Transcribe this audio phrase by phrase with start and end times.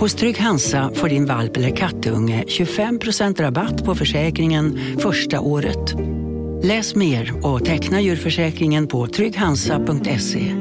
[0.00, 5.94] Hos Trygg Hansa får din valp eller kattunge 25% rabatt på försäkringen första året.
[6.62, 10.54] Läs mer och teckna djurförsäkringen på trygghansa.se.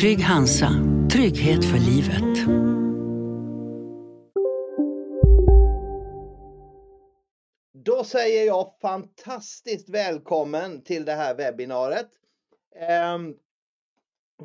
[0.00, 0.70] Trygg Hansa,
[1.12, 2.48] trygghet för livet.
[7.84, 12.08] Då säger jag fantastiskt välkommen till det här webbinariet.
[12.88, 13.34] Ehm,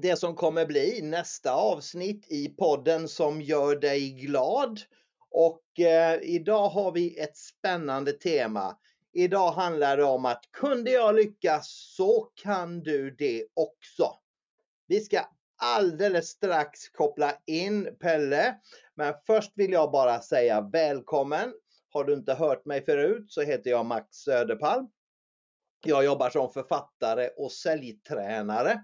[0.02, 4.82] det som kommer bli nästa avsnitt i podden som gör dig glad.
[5.32, 8.78] Och eh, idag har vi ett spännande tema.
[9.14, 14.14] Idag handlar det om att kunde jag lyckas så kan du det också.
[14.88, 15.20] Vi ska
[15.58, 18.56] alldeles strax koppla in Pelle.
[18.96, 21.54] Men först vill jag bara säga välkommen.
[21.90, 24.88] Har du inte hört mig förut så heter jag Max Söderpalm.
[25.86, 28.84] Jag jobbar som författare och säljtränare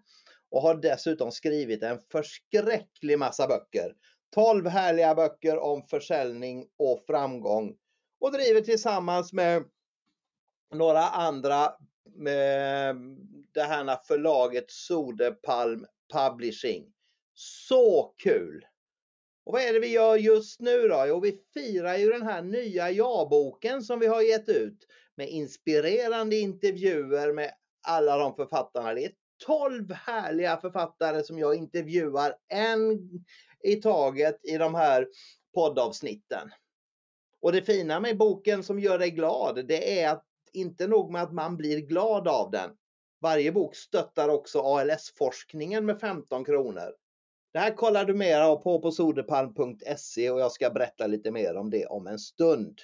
[0.56, 3.96] och har dessutom skrivit en förskräcklig massa böcker.
[4.36, 7.76] 12 härliga böcker om försäljning och framgång
[8.20, 9.64] och driver tillsammans med
[10.74, 11.74] några andra
[12.16, 12.96] med
[13.54, 16.94] det här förlaget Sodepalm Publishing.
[17.34, 18.66] Så kul!
[19.46, 21.06] Och vad är det vi gör just nu då?
[21.08, 26.36] Jo, vi firar ju den här nya ja-boken som vi har gett ut med inspirerande
[26.36, 27.52] intervjuer med
[27.88, 28.94] alla de författarna.
[28.94, 33.10] Det är 12 härliga författare som jag intervjuar en
[33.64, 35.08] i taget i de här
[35.54, 36.52] poddavsnitten.
[37.42, 41.24] Och det fina med boken som gör dig glad, det är att inte nog med
[41.24, 42.70] att man blir glad av den.
[43.22, 46.96] Varje bok stöttar också ALS-forskningen med 15 kronor.
[47.54, 51.70] Det här kollar du mer på på soderpalm.se och jag ska berätta lite mer om
[51.70, 52.82] det om en stund.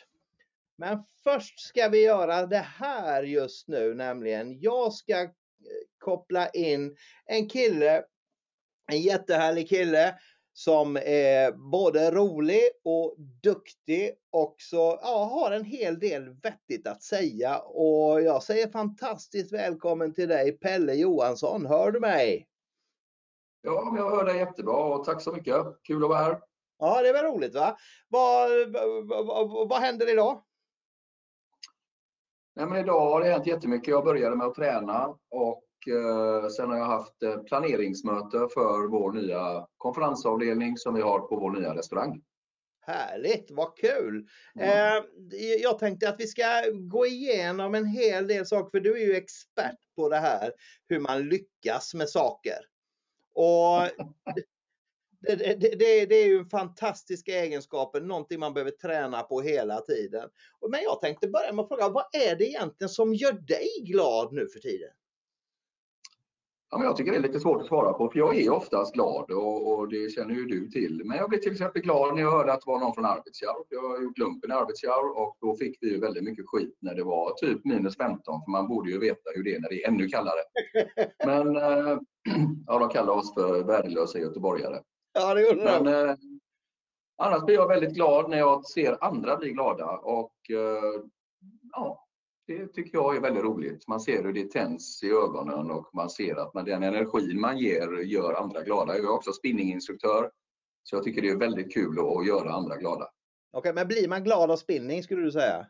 [0.76, 5.30] Men först ska vi göra det här just nu, nämligen jag ska
[6.00, 6.96] koppla in
[7.26, 8.04] en kille,
[8.92, 10.16] en jättehärlig kille
[10.54, 17.04] som är både rolig och duktig och så ja, har en hel del vettigt att
[17.04, 17.60] säga.
[17.60, 21.66] Och jag säger fantastiskt välkommen till dig Pelle Johansson.
[21.66, 22.48] Hör du mig?
[23.62, 25.56] Ja, jag hör dig jättebra och tack så mycket.
[25.84, 26.42] Kul att vara här.
[26.80, 27.78] Ja, det är väl roligt va?
[28.08, 28.50] Vad,
[29.08, 30.44] vad, vad, vad händer idag?
[32.56, 33.88] Nej, men idag har det hänt jättemycket.
[33.88, 39.12] Jag började med att träna och eh, sen har jag haft eh, planeringsmöte för vår
[39.12, 42.22] nya konferensavdelning som vi har på vår nya restaurang.
[42.82, 44.28] Härligt, vad kul!
[44.56, 44.98] Mm.
[44.98, 45.04] Eh,
[45.62, 49.16] jag tänkte att vi ska gå igenom en hel del saker, för du är ju
[49.16, 50.52] expert på det här,
[50.90, 52.60] hur man lyckas med saker.
[53.34, 53.82] Och
[55.22, 59.82] det, det, det, det, är ju en fantastisk egenskap, någonting man behöver träna på hela
[59.82, 60.30] tiden.
[60.70, 64.34] Men jag tänkte börja med att fråga, vad är det egentligen som gör dig glad
[64.34, 64.90] nu för tiden?
[66.74, 68.94] Ja, men jag tycker det är lite svårt att svara på, för jag är oftast
[68.94, 71.02] glad och, och, det känner ju du till.
[71.06, 73.66] Men jag blev till exempel glad när jag hörde att det var någon från Arvidsjaur.
[73.70, 76.96] Jag har gjort lumpen i Arvidsjaur och då fick vi ju väldigt mycket skit när
[76.96, 79.84] det var typ minus 15, för man borde ju veta hur det är när det
[79.84, 80.42] är ännu kallare.
[81.26, 81.98] Men äh,
[82.68, 84.80] ja, de kallar oss för värdelösa göteborgare.
[85.14, 86.16] Ja, det gjorde Men, äh,
[87.18, 91.02] annars blir jag väldigt glad när jag ser andra bli glada och äh,
[91.72, 92.08] ja,
[92.48, 93.88] det tycker jag är väldigt roligt.
[93.88, 97.58] Man ser hur det tänds i ögonen och man ser att man, den energin man
[97.58, 98.96] ger gör andra glada.
[98.96, 100.32] Jag är också spinninginstruktör
[100.84, 103.10] så jag tycker det är väldigt kul att göra andra glada.
[103.52, 105.68] Okej, men blir man glad av spinning skulle du säga?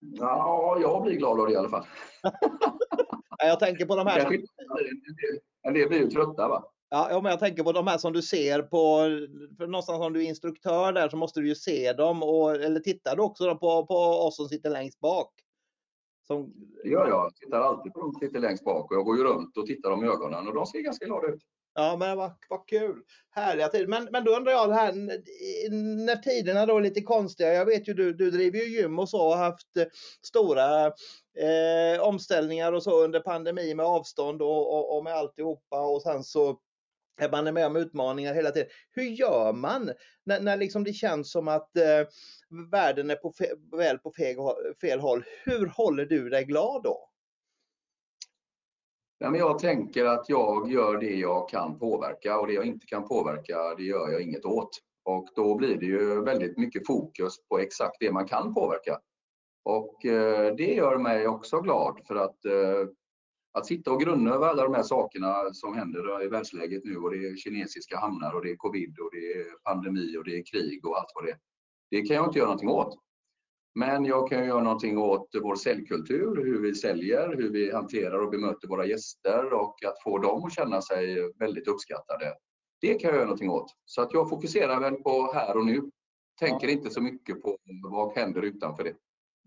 [0.00, 1.86] Ja, jag blir glad av det i alla fall.
[3.38, 4.40] jag tänker på de här...
[5.62, 6.64] En del blir ju trötta va?
[6.90, 8.96] Ja, men jag tänker på de här som du ser på,
[9.56, 12.80] för någonstans om du är instruktör där så måste du ju se dem och, eller
[12.80, 15.32] tittar du också på, på oss som sitter längst bak?
[16.26, 16.52] Som...
[16.84, 17.36] Gör jag.
[17.36, 19.90] Tittar alltid på dem som sitter längst bak och jag går ju runt och tittar
[19.90, 21.42] dem i ögonen och de ser ganska glada ut.
[21.74, 23.02] Ja, men vad, vad kul.
[23.30, 23.86] Härliga tider.
[23.86, 24.92] Men, men då undrar jag här
[26.04, 27.54] när tiderna då är lite konstiga.
[27.54, 29.86] Jag vet ju du, du driver ju gym och så och har haft eh,
[30.22, 36.02] stora eh, omställningar och så under pandemi med avstånd och, och, och med alltihopa och
[36.02, 36.58] sen så
[37.32, 38.68] man är med om utmaningar hela tiden.
[38.90, 39.90] Hur gör man
[40.24, 42.06] när, när liksom det känns som att eh,
[42.70, 43.46] världen är på fe,
[43.76, 44.36] väl på fel,
[44.80, 45.24] fel håll?
[45.44, 47.08] Hur håller du dig glad då?
[49.18, 52.86] Ja, men jag tänker att jag gör det jag kan påverka och det jag inte
[52.86, 54.70] kan påverka, det gör jag inget åt.
[55.04, 59.00] Och då blir det ju väldigt mycket fokus på exakt det man kan påverka.
[59.64, 62.88] Och eh, det gör mig också glad för att, eh,
[63.54, 67.10] att sitta och grunna över alla de här sakerna som händer i världsläget nu och
[67.10, 70.44] det är kinesiska hamnar och det är covid och det är pandemi och det är
[70.44, 71.38] krig och allt vad det är.
[71.90, 72.98] Det kan jag inte göra någonting åt.
[73.74, 78.30] Men jag kan göra någonting åt vår säljkultur, hur vi säljer, hur vi hanterar och
[78.30, 82.34] bemöter våra gäster och att få dem att känna sig väldigt uppskattade.
[82.80, 83.74] Det kan jag göra någonting åt.
[83.84, 85.90] Så att jag fokuserar väl på här och nu.
[86.40, 87.56] Tänker inte så mycket på
[87.90, 88.94] vad händer utanför det.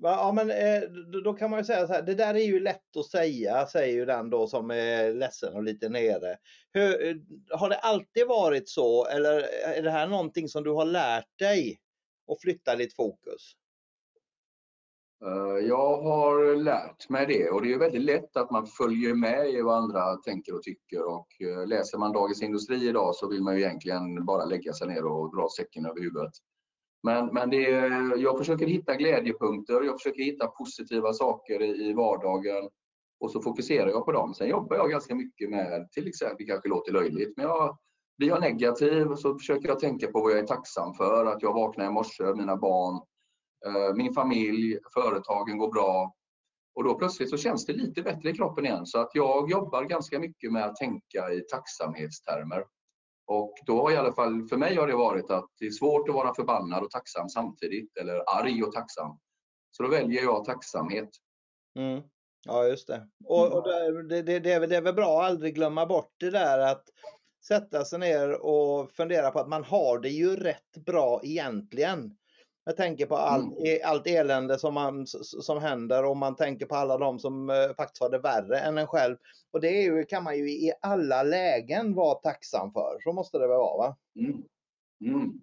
[0.01, 0.89] Ja, men eh,
[1.23, 3.94] då kan man ju säga så här, det där är ju lätt att säga, säger
[3.94, 6.38] ju den då som är ledsen och lite nere.
[6.73, 7.15] Hur, eh,
[7.49, 11.39] har det alltid varit så eller eh, är det här någonting som du har lärt
[11.39, 11.77] dig
[12.31, 13.53] att flytta ditt fokus?
[15.67, 19.61] Jag har lärt mig det och det är väldigt lätt att man följer med i
[19.61, 21.27] vad andra tänker och tycker och
[21.67, 25.35] läser man Dagens Industri idag så vill man ju egentligen bara lägga sig ner och
[25.35, 26.33] dra säcken över huvudet.
[27.07, 27.62] Men, men det,
[28.18, 32.69] jag försöker hitta glädjepunkter, jag försöker hitta positiva saker i, vardagen
[33.19, 34.33] och så fokuserar jag på dem.
[34.33, 37.77] Sen jobbar jag ganska mycket med, till exempel, det kanske låter löjligt, men jag,
[38.18, 41.25] blir jag negativ så försöker jag tänka på vad jag är tacksam för.
[41.25, 42.95] Att jag vaknar i morse, mina barn,
[43.65, 46.13] eh, min familj, företagen går bra.
[46.75, 48.86] Och då plötsligt så känns det lite bättre i kroppen igen.
[48.86, 52.63] Så att jag jobbar ganska mycket med att tänka i tacksamhetstermer.
[53.27, 56.09] Och då har i alla fall för mig har det varit att det är svårt
[56.09, 59.19] att vara förbannad och tacksam samtidigt eller arg och tacksam.
[59.71, 61.09] Så då väljer jag tacksamhet.
[61.79, 62.01] Mm.
[62.45, 63.07] Ja, just det.
[63.25, 63.63] Och, och
[64.07, 66.59] det, det, det, är väl, det är väl bra att aldrig glömma bort det där
[66.59, 66.83] att
[67.47, 72.18] sätta sig ner och fundera på att man har det ju rätt bra egentligen.
[72.67, 73.65] Jag tänker på allt, mm.
[73.65, 77.75] E, allt elände som, man, som händer och man tänker på alla de som eh,
[77.77, 79.17] faktiskt har det värre än en själv.
[79.53, 82.97] Och det ju, kan man ju i alla lägen vara tacksam för.
[83.03, 83.77] Så måste det väl vara?
[83.77, 83.97] Va?
[84.19, 84.43] Mm.
[85.05, 85.33] Mm.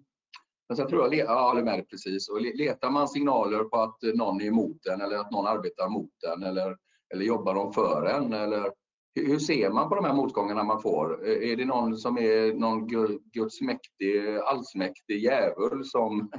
[0.69, 2.29] Men sen tror jag, ja, håller med precis.
[2.29, 6.23] Och letar man signaler på att någon är emot en eller att någon arbetar mot
[6.35, 6.77] en eller,
[7.13, 8.71] eller jobbar de för en eller
[9.15, 11.27] hur ser man på de här motgångarna man får?
[11.27, 12.87] Är det någon som är någon
[13.33, 16.31] Guds mäktig, allsmäktig djävul som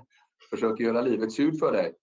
[0.50, 1.94] försöker göra livet surt för dig?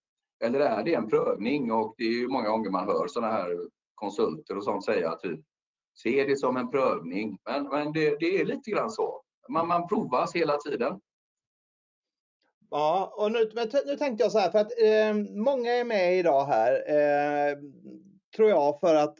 [0.43, 1.71] Eller är det en prövning?
[1.71, 3.57] Och det är ju många gånger man hör sådana här
[3.95, 5.39] konsulter och sånt säga typ
[5.95, 7.37] se det som en prövning.
[7.45, 9.21] Men, men det, det är lite grann så.
[9.49, 10.99] Man, man provas hela tiden.
[12.69, 13.51] Ja, och nu,
[13.85, 15.13] nu tänkte jag så här för att eh,
[15.43, 16.71] många är med idag här.
[16.73, 17.57] Eh,
[18.35, 19.17] tror jag för att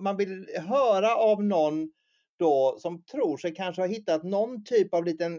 [0.00, 1.92] man vill höra av någon
[2.42, 5.36] då som tror sig kanske ha hittat någon typ av liten,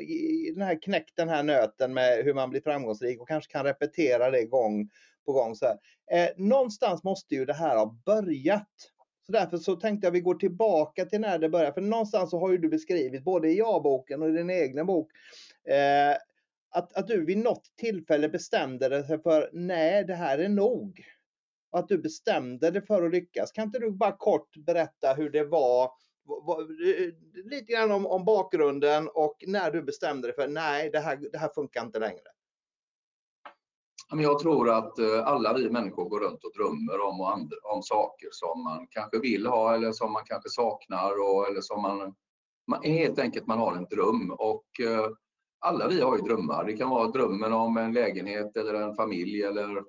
[0.53, 4.31] den här knäck den här nöten med hur man blir framgångsrik och kanske kan repetera
[4.31, 4.89] det gång
[5.25, 5.55] på gång.
[5.55, 5.65] Så
[6.11, 8.69] eh, någonstans måste ju det här ha börjat.
[9.25, 11.73] Så därför så tänkte jag vi går tillbaka till när det började.
[11.73, 15.11] För någonstans så har ju du beskrivit både i ja-boken och i din egen bok
[15.67, 16.17] eh,
[16.69, 21.03] att, att du vid något tillfälle bestämde dig för nej, det här är nog.
[21.71, 23.51] Och att du bestämde dig för att lyckas.
[23.51, 25.91] Kan inte du bara kort berätta hur det var
[26.29, 27.13] Eh, eh,
[27.45, 31.37] lite grann om, om, bakgrunden och när du bestämde dig för nej, det här, det
[31.37, 32.21] här funkar inte längre.
[34.15, 38.27] Jag tror att eh, alla vi människor går runt och drömmer om, andra, om saker
[38.31, 42.15] som man kanske vill ha eller som man kanske saknar och, eller som man,
[42.67, 44.65] man helt enkelt man har en dröm och
[45.59, 46.63] alla vi har ju drömmar.
[46.63, 49.83] Det kan vara drömmen om en lägenhet eller en familj eller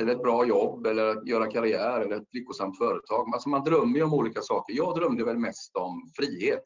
[0.00, 3.30] eller ett bra jobb eller att göra karriär eller ett lyckosamt företag.
[3.32, 4.74] Alltså man drömmer ju om olika saker.
[4.74, 6.62] Jag drömde väl mest om frihet.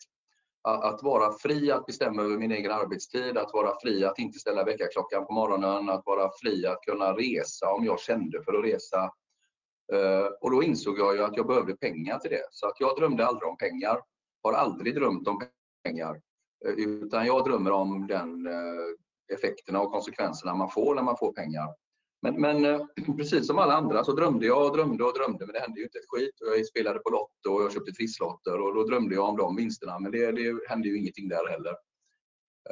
[0.63, 4.65] Att vara fri att bestämma över min egen arbetstid, att vara fri att inte ställa
[4.65, 9.11] väckarklockan på morgonen, att vara fri att kunna resa om jag kände för att resa.
[9.93, 12.47] Eh, och då insåg jag ju att jag behövde pengar till det.
[12.51, 14.01] Så att jag drömde aldrig om pengar.
[14.43, 15.41] Har aldrig drömt om
[15.85, 16.21] pengar.
[16.67, 21.33] Eh, utan jag drömmer om den eh, effekterna och konsekvenserna man får när man får
[21.33, 21.69] pengar.
[22.23, 22.81] Men, men eh,
[23.17, 25.85] precis som alla andra så drömde jag och drömde och drömde men det hände ju
[25.85, 26.35] inte ett skit.
[26.41, 29.99] Jag spelade på Lotto och jag köpte trisslotter och då drömde jag om de vinsterna
[29.99, 31.75] men det, det hände ju ingenting där heller.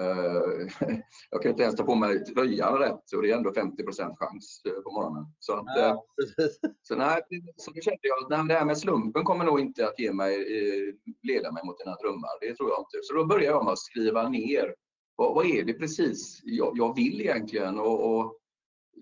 [0.00, 0.68] Uh,
[1.30, 3.84] jag kan inte ens ta på mig tröjan rätt och det är ändå 50
[4.16, 5.24] chans eh, på morgonen.
[5.38, 6.04] Så, att, ja,
[6.82, 7.22] så, nej,
[7.56, 10.46] så kände jag att nej, det här med slumpen kommer nog inte att ge mig,
[11.22, 12.40] leda mig mot dina drömmar.
[12.40, 12.98] Det tror jag inte.
[13.02, 14.74] Så då började jag med att skriva ner
[15.16, 18.38] vad, vad är det precis jag, jag vill egentligen och, och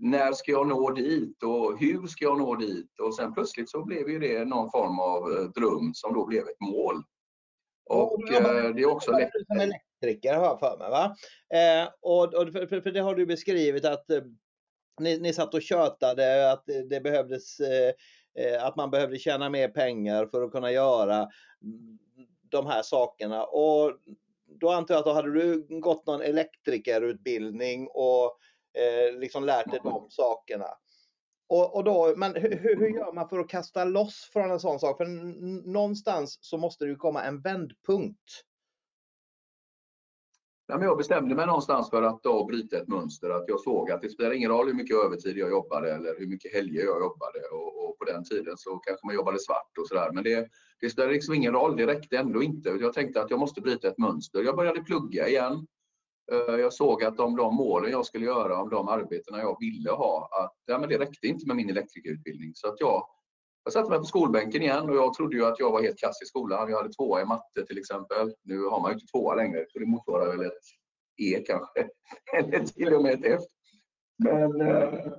[0.00, 3.00] när ska jag nå dit och hur ska jag nå dit?
[3.00, 6.42] Och sen plötsligt så blev ju det någon form av eh, dröm som då blev
[6.42, 7.02] ett mål.
[7.90, 9.30] Och eh, det är också lätt.
[9.46, 10.90] Som elektriker har jag för mig.
[10.90, 11.16] Va?
[11.54, 14.22] Eh, och, och för, för, det har du beskrivit att eh,
[15.00, 17.92] ni, ni satt och tjötade att det behövdes eh,
[18.38, 21.28] eh, att man behövde tjäna mer pengar för att kunna göra
[22.48, 23.44] de här sakerna.
[23.44, 23.92] Och
[24.60, 28.38] då antar jag att då hade du gått någon elektrikerutbildning och
[28.76, 30.68] eh, liksom lärt dig de sakerna.
[31.48, 34.80] Och, och då, men hur, hur, gör man för att kasta loss från en sån
[34.80, 34.96] sak?
[34.96, 35.06] För
[35.70, 38.42] någonstans så måste det ju komma en vändpunkt.
[40.68, 43.30] Men jag bestämde mig någonstans för att då bryta ett mönster.
[43.30, 46.26] Att jag såg att det spelar ingen roll hur mycket övertid jag jobbade eller hur
[46.26, 47.40] mycket helger jag jobbade.
[47.52, 50.12] Och, och på den tiden så kanske man jobbade svart och sådär.
[50.12, 50.48] Men det,
[50.80, 51.76] det spelade liksom ingen roll.
[51.76, 52.68] Det räckte ändå inte.
[52.68, 54.42] Jag tänkte att jag måste bryta ett mönster.
[54.42, 55.66] Jag började plugga igen.
[56.32, 59.90] Eh, jag såg att om de målen jag skulle göra, om de arbetena jag ville
[59.90, 62.52] ha, att ja, men det räckte inte med min elektrikerutbildning.
[62.54, 63.06] Så att jag,
[63.64, 66.22] jag satte mig på skolbänken igen och jag trodde ju att jag var helt kass
[66.22, 66.70] i skolan.
[66.70, 68.34] Jag hade tvåa i matte till exempel.
[68.42, 70.62] Nu har man ju inte tvåa längre, så det motsvarar väl ett
[71.22, 71.88] E kanske,
[72.38, 73.42] eller till och med ett F.
[74.24, 75.12] Men, eh,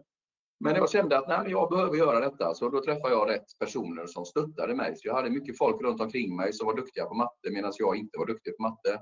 [0.59, 4.05] men jag kände att nej, jag behöver göra detta, så då träffade jag rätt personer
[4.05, 4.95] som stöttade mig.
[4.95, 7.95] Så jag hade mycket folk runt omkring mig som var duktiga på matte medan jag
[7.95, 8.99] inte var duktig på matte.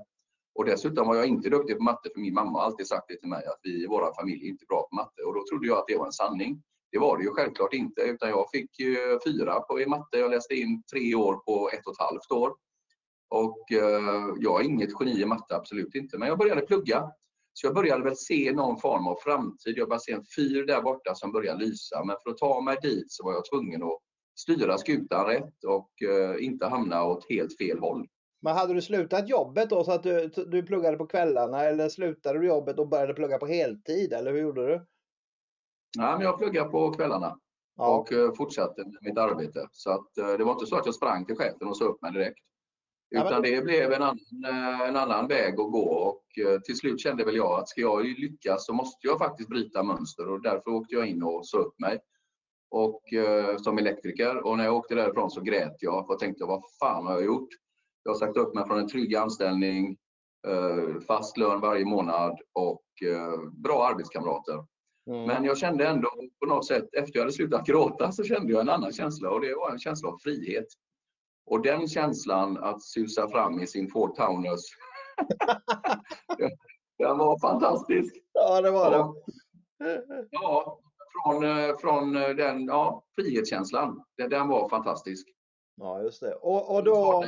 [0.56, 3.16] Och dessutom var jag inte duktig på matte för min mamma har alltid sagt det
[3.16, 5.66] till mig att vi i vår familj är inte bra på matte och då trodde
[5.66, 6.62] jag att det var en sanning.
[6.92, 8.70] Det var det ju självklart inte utan jag fick
[9.26, 10.18] fyra på i matte.
[10.18, 12.54] Jag läste in tre år på ett och ett halvt år.
[13.28, 16.18] Och eh, jag är inget geni i matte, absolut inte.
[16.18, 17.10] Men jag började plugga.
[17.52, 19.78] Så jag började väl se någon form av framtid.
[19.78, 22.04] Jag började se en fyr där borta som började lysa.
[22.04, 23.98] Men för att ta mig dit så var jag tvungen att
[24.38, 28.06] styra skutan rätt och eh, inte hamna åt helt fel håll.
[28.46, 32.38] Men hade du slutat jobbet då så att du, du pluggade på kvällarna eller slutade
[32.38, 34.86] du jobbet och började plugga på heltid eller hur gjorde du?
[35.98, 37.38] Nej, men jag pluggade på kvällarna
[37.76, 37.96] ja.
[37.96, 39.68] och uh, fortsatte med mitt arbete.
[39.72, 42.02] Så att, uh, det var inte så att jag sprang till chefen och sa upp
[42.02, 42.38] mig direkt.
[43.10, 43.42] Utan ja, men...
[43.42, 46.22] det blev en annan, uh, en annan väg att gå och
[46.64, 50.28] till slut kände väl jag att ska jag lyckas så måste jag faktiskt bryta mönster
[50.28, 51.98] och därför åkte jag in och sa upp mig
[52.70, 53.02] och,
[53.56, 54.46] som elektriker.
[54.46, 57.48] Och när jag åkte därifrån så grät jag och tänkte vad fan har jag gjort?
[58.06, 59.96] Jag har sagt upp mig från en trygg anställning,
[60.46, 64.64] eh, fast lön varje månad och eh, bra arbetskamrater.
[65.10, 65.26] Mm.
[65.26, 66.08] Men jag kände ändå
[66.40, 69.40] på något sätt, efter jag hade slutat gråta, så kände jag en annan känsla och
[69.40, 70.66] det var en känsla av frihet.
[71.46, 74.62] Och den känslan att susa fram i sin Ford Taunus,
[76.98, 78.14] den var fantastisk.
[78.32, 80.04] Ja, det var det.
[80.30, 80.80] Ja,
[81.24, 84.04] från, eh, från den ja, frihetskänslan.
[84.30, 85.28] Den var fantastisk.
[85.76, 86.34] Ja, just det.
[86.34, 87.24] Och, och då...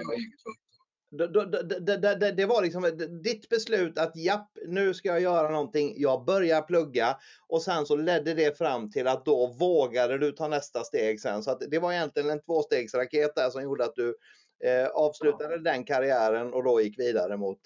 [1.10, 5.94] Det, var liksom ditt beslut att japp, nu ska jag göra någonting.
[5.96, 7.16] Jag börjar plugga
[7.48, 11.42] och sen så ledde det fram till att då vågade du ta nästa steg sen.
[11.42, 14.16] Så att det var egentligen en tvåstegsraket där som gjorde att du
[14.64, 15.58] eh, avslutade ja.
[15.58, 17.60] den karriären och då gick vidare mot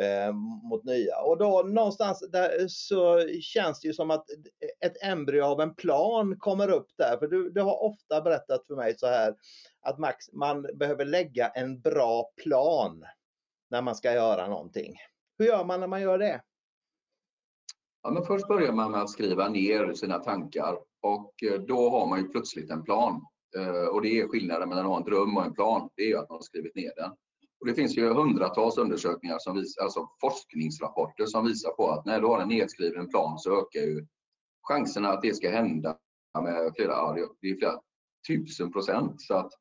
[0.00, 0.32] eh,
[0.70, 1.20] mot nya.
[1.20, 4.26] Och då någonstans där så känns det ju som att
[4.80, 7.16] ett embryo av en plan kommer upp där.
[7.18, 9.34] För du, du har ofta berättat för mig så här
[9.84, 13.04] att Max, man behöver lägga en bra plan
[13.70, 14.96] när man ska göra någonting.
[15.38, 16.42] Hur gör man när man gör det?
[18.02, 22.06] Ja, men först börjar man med att skriva ner sina tankar och eh, då har
[22.06, 23.26] man ju plötsligt en plan.
[23.56, 25.90] Eh, och det är skillnaden mellan att ha en dröm och en plan.
[25.96, 27.10] Det är ju att man har skrivit ner den.
[27.60, 32.20] Och det finns ju hundratals undersökningar, som visar, alltså forskningsrapporter som visar på att när
[32.20, 34.06] du har en nedskriven plan så ökar ju
[34.62, 35.96] chanserna att det ska hända
[36.42, 37.80] med flera, det är flera
[38.28, 39.22] tusen procent.
[39.22, 39.52] Så att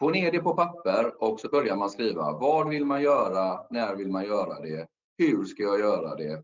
[0.00, 3.96] få ner det på papper och så börjar man skriva vad vill man göra, när
[3.96, 4.88] vill man göra det,
[5.18, 6.42] hur ska jag göra det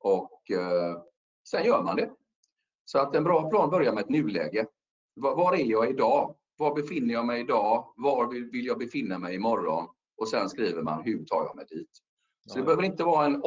[0.00, 1.02] och eh,
[1.48, 2.10] sen gör man det.
[2.84, 4.66] Så att en bra plan börjar med ett nuläge.
[5.14, 6.36] Var, var är jag idag?
[6.56, 7.92] Var befinner jag mig idag?
[7.96, 9.88] Var vill, vill jag befinna mig imorgon?
[10.16, 11.90] och sen skriver man hur tar jag mig dit.
[12.46, 13.42] Så det behöver inte vara en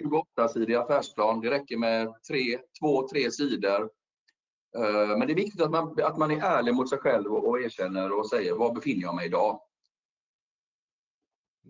[0.00, 1.40] 28-sidig affärsplan.
[1.40, 3.90] Det räcker med tre, två, tre sidor.
[4.76, 7.60] Eh, men det är viktigt att man, att man är ärlig mot sig själv och
[7.60, 9.60] erkänner och säger var befinner jag mig idag?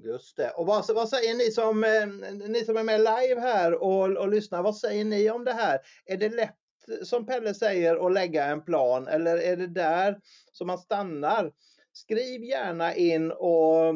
[0.04, 0.50] Just det.
[0.50, 2.06] Och vad, vad säger ni som, eh,
[2.48, 4.62] ni som är med live här och, och lyssnar?
[4.62, 5.78] Vad säger ni om det här?
[6.04, 6.56] Är det lätt
[7.02, 10.20] som Pelle säger att lägga en plan eller är det där
[10.52, 11.52] som man stannar?
[11.92, 13.94] Skriv gärna in och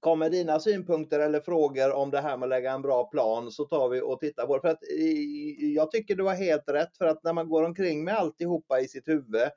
[0.00, 3.64] Kommer dina synpunkter eller frågor om det här med att lägga en bra plan så
[3.64, 4.60] tar vi och tittar på det.
[4.60, 8.04] För att, eh, jag tycker du har helt rätt för att när man går omkring
[8.04, 9.50] med alltihopa i sitt huvud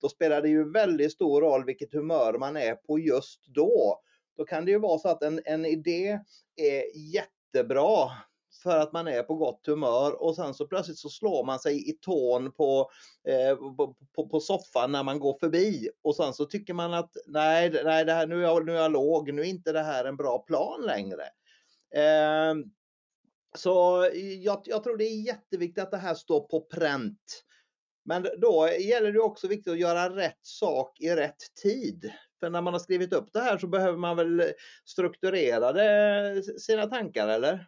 [0.00, 4.00] då spelar det ju väldigt stor roll vilket humör man är på just då.
[4.36, 6.20] Då kan det ju vara så att en, en idé
[6.56, 8.10] är jättebra
[8.62, 11.90] för att man är på gott humör och sen så plötsligt så slår man sig
[11.90, 12.90] i tån på,
[13.28, 17.16] eh, på, på, på, soffan när man går förbi och sen så tycker man att
[17.26, 19.82] nej, nej det här, nu, är jag, nu är jag låg, nu är inte det
[19.82, 21.22] här en bra plan längre.
[21.94, 22.54] Eh,
[23.56, 24.08] så
[24.40, 27.44] jag, jag tror det är jätteviktigt att det här står på pränt.
[28.04, 32.12] Men då gäller det också viktigt att göra rätt sak i rätt tid.
[32.40, 34.52] För när man har skrivit upp det här så behöver man väl
[34.84, 37.66] strukturera det, eh, sina tankar eller?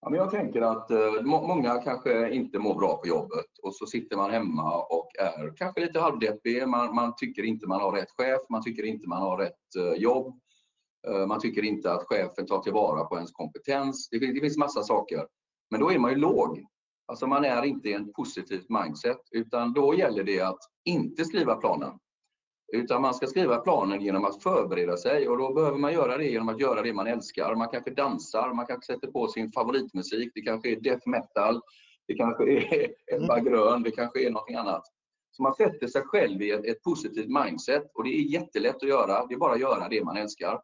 [0.00, 3.86] Ja, men jag tänker att eh, många kanske inte mår bra på jobbet och så
[3.86, 6.68] sitter man hemma och är kanske lite halvdeppig.
[6.68, 10.02] Man, man tycker inte man har rätt chef, man tycker inte man har rätt eh,
[10.02, 10.40] jobb.
[11.08, 14.08] Eh, man tycker inte att chefen tar tillvara på ens kompetens.
[14.10, 15.26] Det, det finns massa saker.
[15.70, 16.66] Men då är man ju låg.
[17.06, 21.54] Alltså man är inte i en positivt mindset utan då gäller det att inte skriva
[21.56, 21.98] planen.
[22.72, 26.24] Utan man ska skriva planen genom att förbereda sig och då behöver man göra det
[26.24, 27.54] genom att göra det man älskar.
[27.54, 30.30] Man kanske dansar, man kanske sätter på sin favoritmusik.
[30.34, 31.60] Det kanske är death metal,
[32.06, 33.44] det kanske är Ebba mm.
[33.44, 34.82] Grön, det kanske är någonting annat.
[35.30, 38.88] Så man sätter sig själv i ett, ett, positivt mindset och det är jättelätt att
[38.88, 39.26] göra.
[39.26, 40.60] Det är bara att göra det man älskar.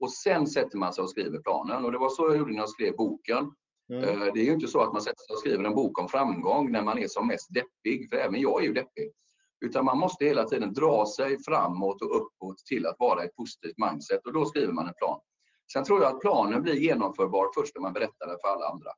[0.00, 2.58] Och sen sätter man sig och skriver planen och det var så jag gjorde när
[2.58, 3.50] jag skrev boken.
[3.92, 4.04] Mm.
[4.04, 6.08] Eh, det är ju inte så att man sätter sig och skriver en bok om
[6.08, 9.12] framgång när man är som mest deppig, för även jag är ju deppig.
[9.62, 13.74] Utan man måste hela tiden dra sig framåt och uppåt till att vara ett positivt
[13.78, 15.20] mindset och då skriver man en plan.
[15.72, 18.90] Sen tror jag att planen blir genomförbar först när man berättar den för alla andra.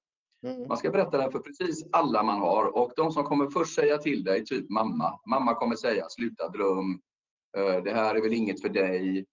[0.47, 0.69] Mm.
[0.69, 3.99] Man ska berätta den för precis alla man har och de som kommer först säga
[3.99, 5.21] till dig, typ mamma.
[5.31, 7.01] Mamma kommer säga sluta dröm,
[7.57, 9.27] eh, det här är väl inget för dig,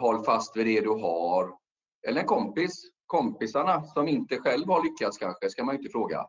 [0.00, 1.50] håll fast vid det du har.
[2.08, 6.26] Eller en kompis, kompisarna som inte själv har lyckats kanske, ska man inte fråga.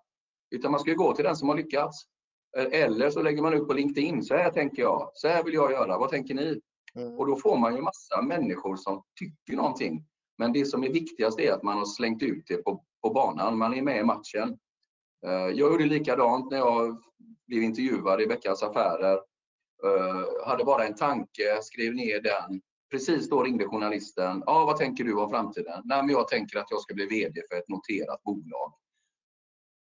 [0.55, 2.05] Utan man ska gå till den som har lyckats.
[2.57, 5.71] Eller så lägger man ut på LinkedIn, så här tänker jag, så här vill jag
[5.71, 6.61] göra, vad tänker ni?
[6.95, 7.19] Mm.
[7.19, 10.05] Och då får man ju massa människor som tycker någonting.
[10.37, 13.57] Men det som är viktigast är att man har slängt ut det på, på banan,
[13.57, 14.57] man är med i matchen.
[15.25, 17.01] Eh, jag gjorde likadant när jag
[17.47, 19.19] blev intervjuad i Veckans Affärer.
[19.85, 22.61] Eh, hade bara en tanke, skrev ner den.
[22.91, 24.43] Precis då ringde journalisten.
[24.45, 25.81] Ja, vad tänker du om framtiden?
[25.85, 28.73] Nej, men jag tänker att jag ska bli VD för ett noterat bolag.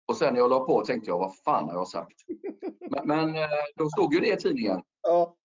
[0.08, 2.16] Och sen när jag la på tänkte jag, vad fan har jag sagt?
[2.90, 4.82] Men, men eh, då stod ju det i tidningen.
[5.02, 5.36] Ja.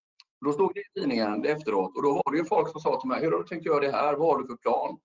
[0.44, 3.08] Då stod det i tidningen efteråt och då var det ju folk som sa till
[3.08, 4.14] mig, hur har du tänkt göra det här?
[4.14, 4.98] Vad har du för plan?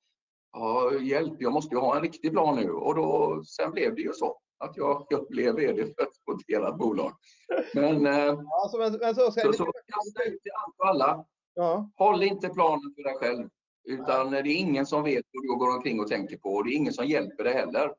[0.53, 2.71] Ja, hjälp, jag måste ju ha en riktig plan nu.
[2.71, 6.77] Och då, sen blev det ju så att jag, jag blev VD för ett noterat
[6.77, 7.11] bolag.
[7.73, 11.25] Men, alltså, men, men så, så, så kasta ut till allt och alla.
[11.53, 11.89] Ja.
[11.95, 13.49] Håll inte planen för dig själv.
[13.87, 16.71] Utan det är ingen som vet vad du går omkring och tänker på och det
[16.71, 17.91] är ingen som hjälper dig heller.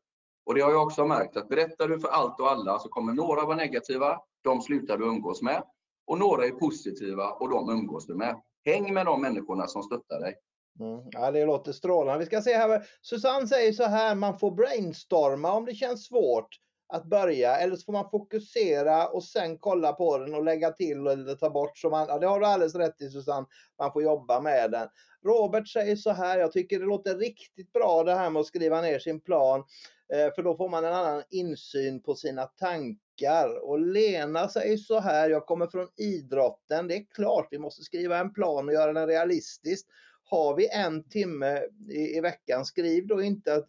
[0.49, 3.13] Och det har jag också märkt att berättar du för allt och alla så kommer
[3.13, 5.63] några vara negativa, de slutar du umgås med.
[6.07, 8.43] Och några är positiva och de umgås du med.
[8.65, 10.35] Häng med de människorna som stöttar dig.
[10.81, 11.01] Mm.
[11.11, 12.19] Ja, det låter strålande.
[12.19, 12.87] Vi ska se här.
[13.03, 16.49] Susanne säger så här, man får brainstorma om det känns svårt
[16.89, 21.07] att börja eller så får man fokusera och sen kolla på den och lägga till
[21.07, 21.79] eller ta bort.
[21.79, 23.47] Så man, ja, det har du alldeles rätt i Susanne,
[23.79, 24.89] man får jobba med den.
[25.25, 28.81] Robert säger så här, jag tycker det låter riktigt bra det här med att skriva
[28.81, 29.65] ner sin plan.
[30.13, 33.69] Eh, för då får man en annan insyn på sina tankar.
[33.69, 36.89] Och Lena säger så här, jag kommer från idrotten.
[36.89, 39.87] Det är klart vi måste skriva en plan och göra den realistisk.
[40.25, 43.67] Har vi en timme i, i veckan, skriv då inte att,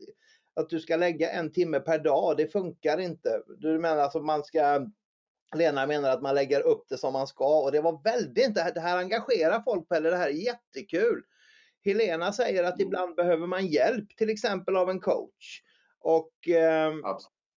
[0.54, 2.38] att du ska lägga en timme per dag.
[2.38, 3.41] Det funkar inte.
[3.58, 4.88] Du menar alltså man ska
[5.56, 8.80] Lena menar att man lägger upp det som man ska och det var väldigt, det
[8.80, 11.23] här engagerar folk Pelle, det här är jättekul.
[11.86, 15.62] Helena säger att ibland behöver man hjälp, till exempel av en coach.
[16.02, 16.94] Och eh,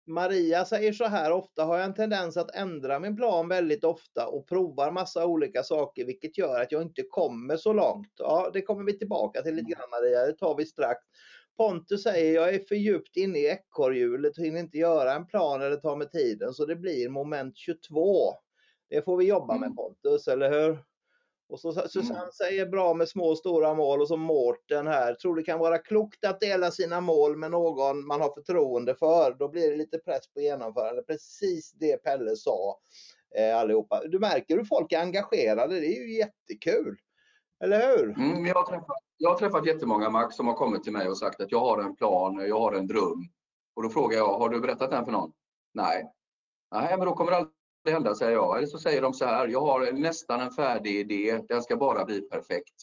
[0.08, 4.28] Maria säger så här, ofta har jag en tendens att ändra min plan väldigt ofta
[4.28, 8.14] och provar massa olika saker vilket gör att jag inte kommer så långt.
[8.18, 11.00] Ja, det kommer vi tillbaka till lite grann Maria, det tar vi strax.
[11.58, 15.62] Pontus säger jag är för djupt inne i ekorrhjulet och hinner inte göra en plan
[15.62, 18.34] eller ta med tiden så det blir moment 22.
[18.90, 19.76] Det får vi jobba med mm.
[19.76, 20.78] Pontus, eller hur?
[21.50, 22.32] Och så Susanne mm.
[22.32, 25.14] säger bra med små och stora mål och så Mårten här.
[25.14, 29.36] Tror det kan vara klokt att dela sina mål med någon man har förtroende för.
[29.40, 31.02] Då blir det lite press på genomförande.
[31.02, 32.80] Precis det Pelle sa
[33.38, 34.02] eh, allihopa.
[34.08, 35.80] Du märker hur folk är engagerade.
[35.80, 36.98] Det är ju jättekul.
[37.64, 38.18] Eller hur?
[38.18, 41.18] Mm, jag, har träffat, jag har träffat jättemånga Max som har kommit till mig och
[41.18, 43.30] sagt att jag har en plan, jag har en dröm.
[43.76, 45.32] Och då frågar jag, har du berättat den för någon?
[45.74, 46.12] Nej.
[46.72, 47.38] Nej, men då kommer det
[47.92, 48.58] hända, säger jag.
[48.58, 52.06] Eller så säger de så här, jag har nästan en färdig idé, den ska bara
[52.06, 52.74] bli perfekt.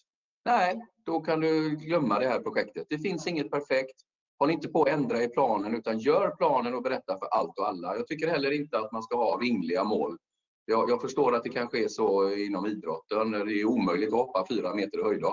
[0.45, 2.87] Nej, då kan du glömma det här projektet.
[2.89, 3.97] Det finns inget perfekt.
[4.39, 7.69] Håll inte på att ändra i planen utan gör planen och berätta för allt och
[7.69, 7.97] alla.
[7.97, 10.17] Jag tycker heller inte att man ska ha rimliga mål.
[10.65, 13.31] Jag, jag förstår att det kanske är så inom idrotten.
[13.31, 15.25] Det är omöjligt att hoppa fyra meter i höjd.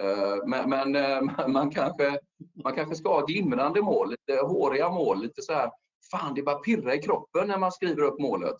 [0.00, 2.18] Eh, men, men eh, man, kanske,
[2.64, 5.70] man kanske ska ha glimrande mål, lite håriga mål, lite så här,
[6.10, 8.56] fan det bara pirrar i kroppen när man skriver upp målet.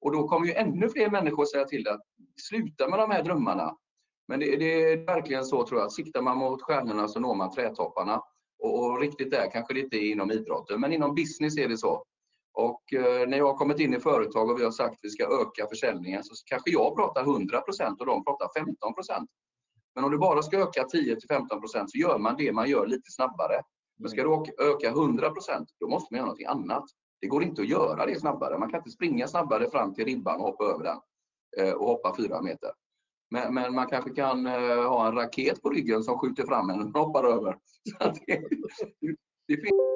[0.00, 2.00] Och då kommer ju ännu fler människor säga till att
[2.48, 3.76] sluta med de här drömmarna.
[4.28, 7.50] Men det, det, är verkligen så tror jag, siktar man mot stjärnorna så når man
[7.50, 8.22] trädtopparna.
[8.58, 11.78] Och, och riktigt där kanske det inte är inom idrotten, men inom business är det
[11.78, 12.04] så.
[12.52, 15.10] Och eh, när jag har kommit in i företag och vi har sagt att vi
[15.10, 19.26] ska öka försäljningen så kanske jag pratar 100% och de pratar 15%
[19.94, 22.86] Men om du bara ska öka 10 till 15% så gör man det man gör
[22.86, 23.60] lite snabbare.
[23.98, 26.84] Men ska du öka 100% då måste man göra någonting annat.
[27.20, 28.58] Det går inte att göra det snabbare.
[28.58, 30.98] Man kan inte springa snabbare fram till ribban och hoppa över den
[31.58, 32.70] eh, och hoppa fyra meter.
[33.30, 36.94] Men, men, man kanske kan eh, ha en raket på ryggen som skjuter fram en
[36.94, 37.58] och hoppar över.
[38.26, 38.42] det,
[39.48, 39.95] det finns...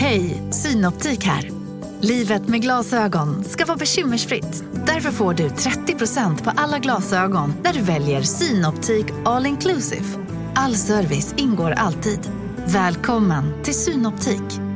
[0.00, 1.50] Hej, Synoptik här.
[2.00, 4.64] Livet med glasögon ska vara bekymmersfritt.
[4.86, 10.04] Därför får du 30% på alla glasögon när du väljer Synoptik All Inclusive.
[10.54, 12.30] All service ingår alltid.
[12.66, 14.68] Välkommen till Synoptik.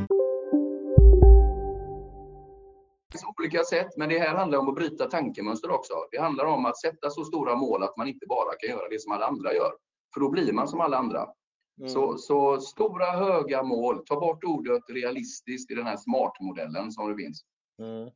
[3.38, 5.94] olika sätt, men det här handlar om att bryta tankemönster också.
[6.10, 9.00] Det handlar om att sätta så stora mål att man inte bara kan göra det
[9.00, 9.72] som alla andra gör.
[10.14, 11.26] För då blir man som alla andra.
[11.82, 11.92] Mm.
[11.92, 17.16] Så, så, stora höga mål, ta bort ordet realistiskt i den här smartmodellen som det
[17.16, 17.44] finns.
[17.78, 18.10] Mm.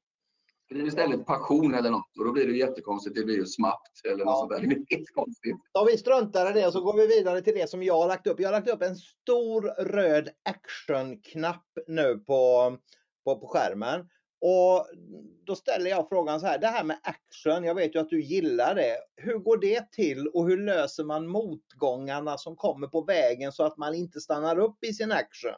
[0.64, 3.16] Skriv istället passion eller något och då blir det jättekonstigt.
[3.16, 4.60] Det blir ju smart eller något sånt där.
[4.60, 5.56] Det blir konstigt.
[5.72, 8.08] Ja, vi struntar i det och så går vi vidare till det som jag har
[8.08, 8.40] lagt upp.
[8.40, 12.76] Jag har lagt upp en stor röd action-knapp nu på,
[13.24, 14.00] på, på skärmen.
[14.40, 14.86] Och
[15.46, 18.22] då ställer jag frågan så här, det här med action, jag vet ju att du
[18.22, 18.96] gillar det.
[19.16, 23.76] Hur går det till och hur löser man motgångarna som kommer på vägen så att
[23.76, 25.54] man inte stannar upp i sin action?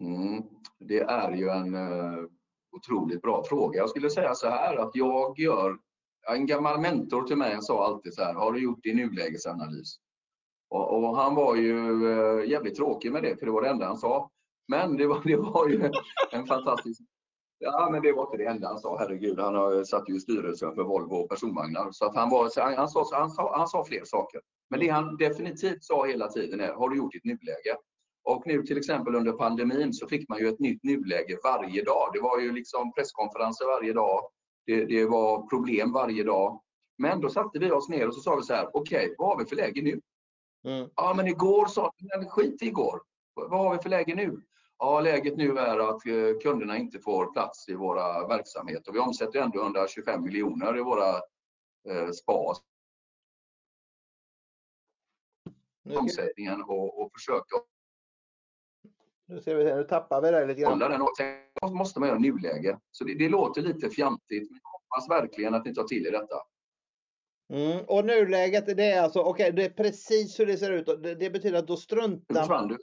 [0.00, 0.42] Mm,
[0.78, 2.24] det är ju en uh,
[2.76, 3.78] otroligt bra fråga.
[3.78, 5.78] Jag skulle säga så här att jag gör,
[6.28, 9.96] en gammal mentor till mig sa alltid så här, har du gjort din nulägesanalys?
[10.68, 13.86] Och, och han var ju uh, jävligt tråkig med det, för det var det enda
[13.86, 14.30] han sa.
[14.68, 15.90] Men det var, det var ju
[16.32, 17.00] en fantastisk...
[17.64, 18.98] Ja, men det var inte det enda han sa.
[18.98, 21.88] Herregud, han satt ju i styrelsen för Volvo personvagnar.
[21.92, 24.40] Så att han, var, han, han, sa, han, sa, han sa fler saker.
[24.70, 27.76] Men det han definitivt sa hela tiden är, har du gjort ditt nuläge?
[28.24, 32.10] Och nu till exempel under pandemin så fick man ju ett nytt nuläge varje dag.
[32.12, 34.20] Det var ju liksom presskonferenser varje dag.
[34.66, 36.60] Det, det var problem varje dag.
[36.98, 39.28] Men då satte vi oss ner och så sa vi så här, okej, okay, vad
[39.28, 40.00] har vi för läge nu?
[40.64, 40.88] Mm.
[40.96, 43.00] Ja, men igår sa vi, skit i igår.
[43.34, 44.42] Vad har vi för läge nu?
[44.84, 48.92] Ja, läget nu är att eh, kunderna inte får plats i våra verksamheter.
[48.92, 51.08] Vi omsätter ändå 125 miljoner i våra
[51.88, 52.58] eh, spas.
[55.94, 57.56] Omsättningen och, och försöka
[59.26, 60.78] nu ser vi, nu tappar vi det lite grann.
[60.78, 62.78] Den, måste man göra nuläge.
[62.90, 66.12] Så det, det låter lite fjantigt, men jag hoppas verkligen att ni tar till er
[66.12, 66.36] detta.
[67.52, 70.86] Mm, och nuläget, det är alltså, okej, okay, det är precis hur det ser ut.
[70.86, 72.78] Det, det betyder att då struntar man...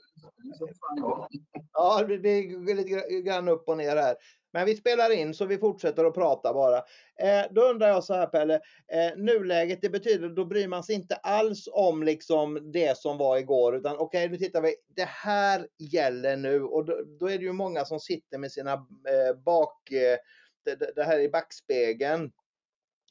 [1.80, 4.16] Ja, det går lite grann upp och ner här.
[4.52, 6.76] Men vi spelar in så vi fortsätter att prata bara.
[7.20, 8.54] Eh, då undrar jag så här Pelle,
[8.92, 13.38] eh, nuläget det betyder då bryr man sig inte alls om liksom det som var
[13.38, 17.38] igår utan okej okay, nu tittar vi, det här gäller nu och då, då är
[17.38, 20.16] det ju många som sitter med sina eh, bak, eh,
[20.64, 22.32] det, det, här i backspegeln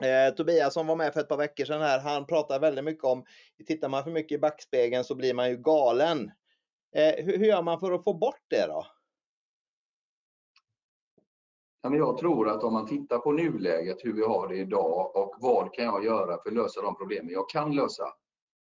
[0.03, 3.03] Eh, Tobias som var med för ett par veckor sedan här, han pratar väldigt mycket
[3.03, 3.25] om,
[3.67, 6.31] tittar man för mycket i backspegeln så blir man ju galen.
[6.91, 8.85] Eh, hur, hur, gör man för att få bort det då?
[11.81, 15.15] Ja, men jag tror att om man tittar på nuläget, hur vi har det idag
[15.15, 18.03] och vad kan jag göra för att lösa de problemen jag kan lösa,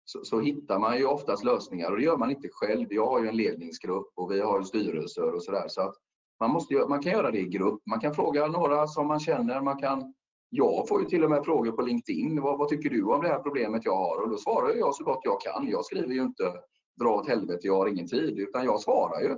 [0.06, 2.88] så, så, hittar man ju oftast lösningar och det gör man inte själv.
[2.90, 5.68] Jag har ju en ledningsgrupp och vi har styrelser och sådär.
[5.68, 5.96] Så att
[6.40, 7.82] man, måste, man kan göra det i grupp.
[7.86, 9.62] Man kan fråga några som man känner.
[9.62, 10.14] Man kan
[10.56, 12.42] jag får ju till och med frågor på LinkedIn.
[12.42, 14.22] Vad, vad, tycker du om det här problemet jag har?
[14.22, 15.68] Och då svarar jag så gott jag kan.
[15.70, 16.54] Jag skriver ju inte
[17.00, 19.36] dra åt helvete, jag har ingen tid, utan jag svarar ju.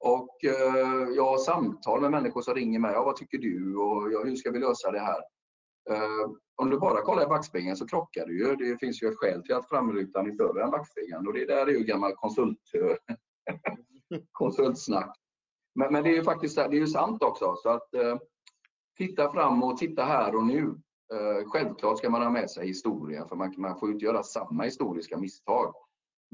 [0.00, 2.92] Och eh, jag har samtal med människor som ringer mig.
[2.92, 3.76] Ja, vad tycker du?
[3.76, 5.18] Och ja, hur ska vi lösa det här?
[5.90, 8.56] Eh, om du bara kollar i backspegeln så krockar du ju.
[8.56, 11.66] Det finns ju ett skäl till att framrutan är större än backspegeln och det där
[11.66, 12.58] är ju gammal konsult,
[14.32, 15.16] konsultsnack.
[15.74, 17.56] Men, men, det är ju faktiskt det är ju sant också.
[17.56, 18.16] Så att, eh,
[18.96, 20.80] titta framåt, titta här och nu.
[21.12, 24.62] Eh, självklart ska man ha med sig historien, för man, man får inte göra samma
[24.62, 25.74] historiska misstag.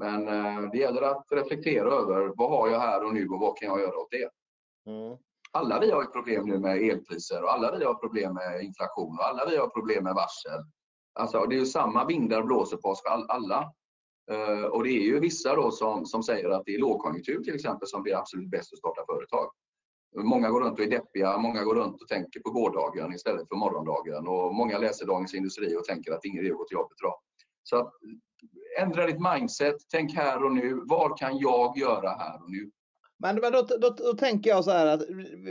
[0.01, 3.57] Men eh, det gäller att reflektera över vad har jag här och nu och vad
[3.57, 4.29] kan jag göra åt det?
[4.91, 5.17] Mm.
[5.51, 9.27] Alla vi har problem nu med elpriser och alla vi har problem med inflation och
[9.27, 10.61] alla vi har problem med varsel.
[11.13, 13.71] Alltså, det är ju samma vindar blåser på oss alla.
[14.31, 17.55] Eh, och det är ju vissa då som, som säger att det är lågkonjunktur till
[17.55, 19.51] exempel som blir absolut bäst att starta företag.
[20.15, 23.55] Många går runt och är deppiga, många går runt och tänker på gårdagen istället för
[23.55, 26.97] morgondagen och många läser Dagens Industri och tänker att ingen idé att gå till jobbet
[27.01, 27.15] idag.
[27.63, 27.93] Så att,
[28.79, 30.81] ändra ditt mindset, tänk här och nu.
[30.85, 32.71] Vad kan jag göra här och nu?
[33.21, 35.01] Men då, då, då, då, tänker jag så här att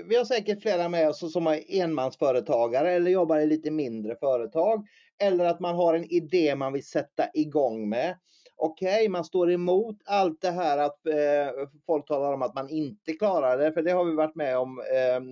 [0.06, 4.86] vi har säkert flera med oss som är enmansföretagare eller jobbar i lite mindre företag.
[5.22, 8.18] Eller att man har en idé man vill sätta igång med.
[8.56, 12.68] Okej, okay, man står emot allt det här att eh, folk talar om att man
[12.68, 15.22] inte klarar det, för det har vi varit med om eh,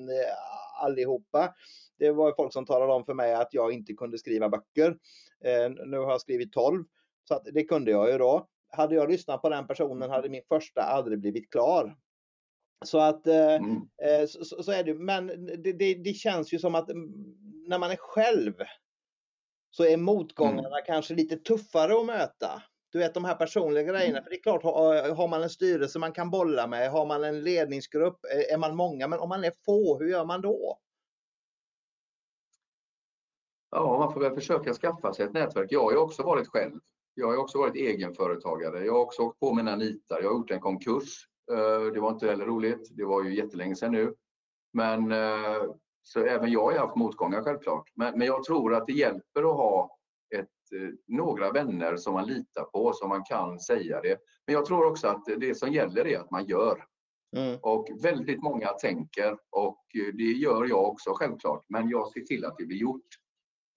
[0.85, 1.55] allihopa.
[1.98, 4.88] Det var folk som talade om för mig att jag inte kunde skriva böcker.
[5.44, 6.85] Eh, nu har jag skrivit 12,
[7.29, 8.49] så att det kunde jag ju då.
[8.71, 11.97] Hade jag lyssnat på den personen hade min första aldrig blivit klar.
[12.85, 13.88] Så att eh, mm.
[14.03, 14.95] Eh, så, så, är det.
[14.95, 15.27] Men
[15.62, 16.88] det, det, det, känns ju som att
[17.69, 18.55] när man är själv
[19.71, 20.83] så är motgångarna mm.
[20.87, 22.62] kanske lite tuffare att möta.
[22.93, 24.19] Du vet de här personliga grejerna.
[24.19, 24.23] Mm.
[24.23, 24.62] För det är klart,
[25.17, 28.19] har man en styrelse man kan bolla med, har man en ledningsgrupp,
[28.51, 30.79] är man många, men om man är få, hur gör man då?
[33.71, 35.73] Ja, man får väl försöka skaffa sig ett nätverk.
[35.73, 36.81] Jag har ju också varit själv.
[37.19, 38.85] Jag har också varit egenföretagare.
[38.85, 40.21] Jag har också åkt på mina nitar.
[40.23, 41.29] Jag har gjort en konkurs.
[41.53, 42.89] Eh, det var inte heller roligt.
[42.97, 44.15] Det var ju jättelänge sedan nu.
[44.73, 45.63] Men eh,
[46.03, 47.85] så även jag har haft motgångar självklart.
[47.95, 49.99] Men, men jag tror att det hjälper att ha
[50.35, 54.19] ett, eh, några vänner som man litar på, som man kan säga det.
[54.47, 56.85] Men jag tror också att det som gäller är att man gör.
[57.37, 57.59] Mm.
[57.63, 61.65] Och väldigt många tänker och det gör jag också självklart.
[61.69, 63.07] Men jag ser till att det blir gjort.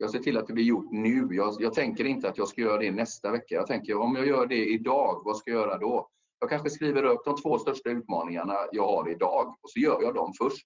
[0.01, 1.27] Jag ser till att det blir gjort nu.
[1.31, 3.55] Jag, jag tänker inte att jag ska göra det nästa vecka.
[3.55, 6.09] Jag tänker om jag gör det idag, vad ska jag göra då?
[6.39, 10.13] Jag kanske skriver upp de två största utmaningarna jag har idag och så gör jag
[10.15, 10.65] dem först.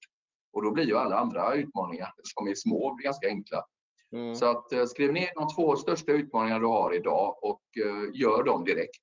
[0.53, 3.65] Och då blir ju alla andra utmaningar som är små ganska enkla.
[4.11, 4.35] Mm.
[4.35, 8.43] Så att eh, skriv ner de två största utmaningarna du har idag och eh, gör
[8.43, 9.01] dem direkt.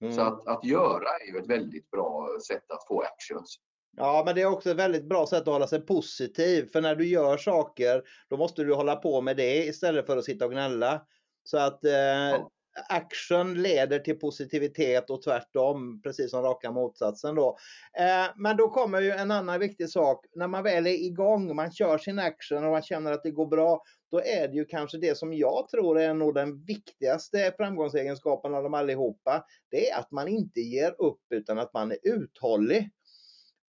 [0.00, 0.12] Mm.
[0.12, 3.56] Så att, att göra är ju ett väldigt bra sätt att få actions.
[3.96, 6.68] Ja, men det är också ett väldigt bra sätt att hålla sig positiv.
[6.72, 10.24] För när du gör saker, då måste du hålla på med det istället för att
[10.24, 11.02] sitta och gnälla.
[11.44, 12.50] Så att eh, ja
[12.88, 17.58] action leder till positivitet och tvärtom, precis som raka motsatsen då.
[17.98, 20.26] Eh, men då kommer ju en annan viktig sak.
[20.34, 23.46] När man väl är igång, man kör sin action och man känner att det går
[23.46, 28.54] bra, då är det ju kanske det som jag tror är nog den viktigaste framgångsegenskapen
[28.54, 29.44] av dem allihopa.
[29.70, 32.90] Det är att man inte ger upp utan att man är uthållig.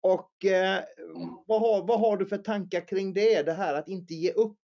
[0.01, 0.83] Och eh,
[1.47, 3.43] vad, har, vad har du för tankar kring det?
[3.43, 4.57] Det här att inte ge upp?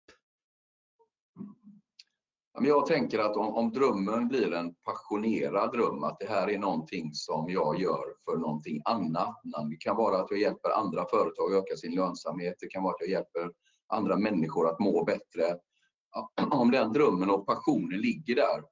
[2.61, 7.11] Jag tänker att om, om drömmen blir en passionerad dröm, att det här är någonting
[7.13, 9.41] som jag gör för någonting annat.
[9.71, 12.55] Det kan vara att jag hjälper andra företag att öka sin lönsamhet.
[12.61, 13.51] Det kan vara att jag hjälper
[13.87, 15.59] andra människor att må bättre.
[16.51, 18.63] Om den drömmen och passionen ligger där,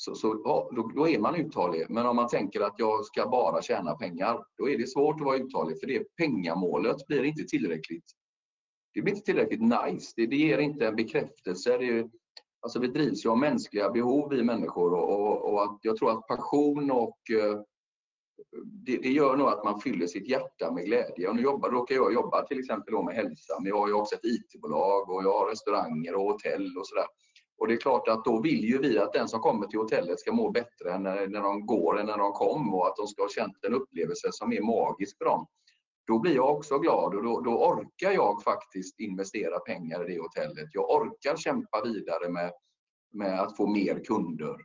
[0.00, 1.86] så, så ja, då, då, är man uthållig.
[1.88, 5.26] Men om man tänker att jag ska bara tjäna pengar, då är det svårt att
[5.26, 8.04] vara uthållig för det pengamålet blir inte tillräckligt.
[8.94, 10.12] Det blir inte tillräckligt nice.
[10.16, 11.78] Det, det ger inte en bekräftelse.
[11.78, 12.08] Det,
[12.60, 16.10] alltså vi drivs ju av mänskliga behov vi människor och, och, och att jag tror
[16.10, 17.60] att passion och eh,
[18.64, 21.28] det, det, gör nog att man fyller sitt hjärta med glädje.
[21.28, 24.14] Och nu jobbar, råkar jag jobba till exempel med hälsa, men jag har ju också
[24.14, 27.06] ett IT-bolag och jag har restauranger och hotell och sådär.
[27.60, 30.20] Och det är klart att då vill ju vi att den som kommer till hotellet
[30.20, 33.22] ska må bättre när, när de går än när de kom och att de ska
[33.22, 35.46] ha känt en upplevelse som är magisk för dem
[36.10, 40.20] då blir jag också glad och då, då, orkar jag faktiskt investera pengar i det
[40.20, 40.68] hotellet.
[40.72, 42.52] Jag orkar kämpa vidare med,
[43.12, 44.56] med att få mer kunder.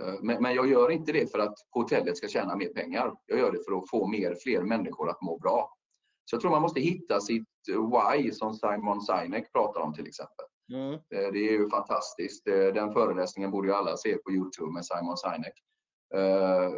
[0.00, 3.14] Eh, men, men, jag gör inte det för att hotellet ska tjäna mer pengar.
[3.26, 5.76] Jag gör det för att få mer, fler människor att må bra.
[6.24, 10.46] Så jag tror man måste hitta sitt why som Simon Sinek pratar om till exempel.
[10.72, 10.92] Mm.
[10.92, 12.48] Eh, det är ju fantastiskt.
[12.48, 15.54] Eh, den föreläsningen borde ju alla se på Youtube med Simon Sinek.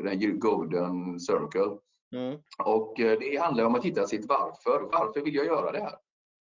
[0.05, 1.79] Den Golden Circle.
[2.15, 2.39] Mm.
[2.59, 4.89] Och eh, det handlar om att hitta sitt varför.
[4.93, 5.95] Varför vill jag göra det här?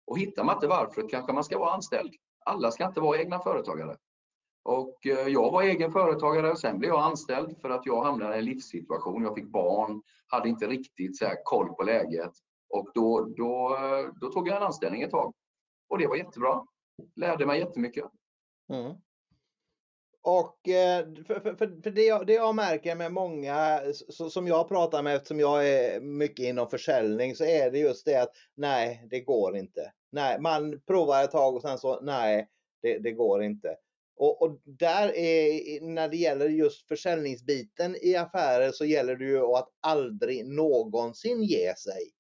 [0.07, 2.13] Och hittar man inte varför kanske man ska vara anställd.
[2.45, 3.97] Alla ska inte vara egna företagare.
[4.63, 8.35] Och eh, jag var egen företagare och sen blev jag anställd för att jag hamnade
[8.35, 9.23] i en livssituation.
[9.23, 12.31] Jag fick barn, hade inte riktigt så koll på läget
[12.69, 13.77] och då, då,
[14.21, 15.33] då tog jag en anställning ett tag.
[15.89, 16.65] Och det var jättebra.
[17.15, 18.05] Lärde mig jättemycket.
[18.73, 18.95] Mm.
[20.23, 23.91] Och eh, för, för, för det, jag, det jag märker med många eh,
[24.29, 28.15] som jag pratar med eftersom jag är mycket inom försäljning så är det just det
[28.15, 29.91] att nej, det går inte.
[30.11, 32.47] Nej, man provar ett tag och sen så nej,
[32.81, 33.75] det, det går inte.
[34.15, 39.41] Och, och, där är, när det gäller just försäljningsbiten i affärer så gäller det ju
[39.41, 42.11] att aldrig någonsin ge sig.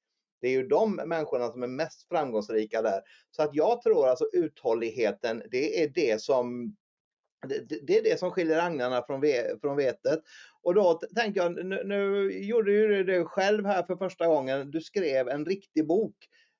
[0.41, 3.01] Det är ju de människorna som är mest framgångsrika där.
[3.31, 6.75] Så att jag tror alltså uthålligheten, det är det som
[7.81, 10.19] det, är det som skiljer agnarna från, ve, från vetet.
[10.61, 14.71] Och då tänkte jag, nu, nu gjorde du det själv här för första gången.
[14.71, 16.15] Du skrev en riktig bok.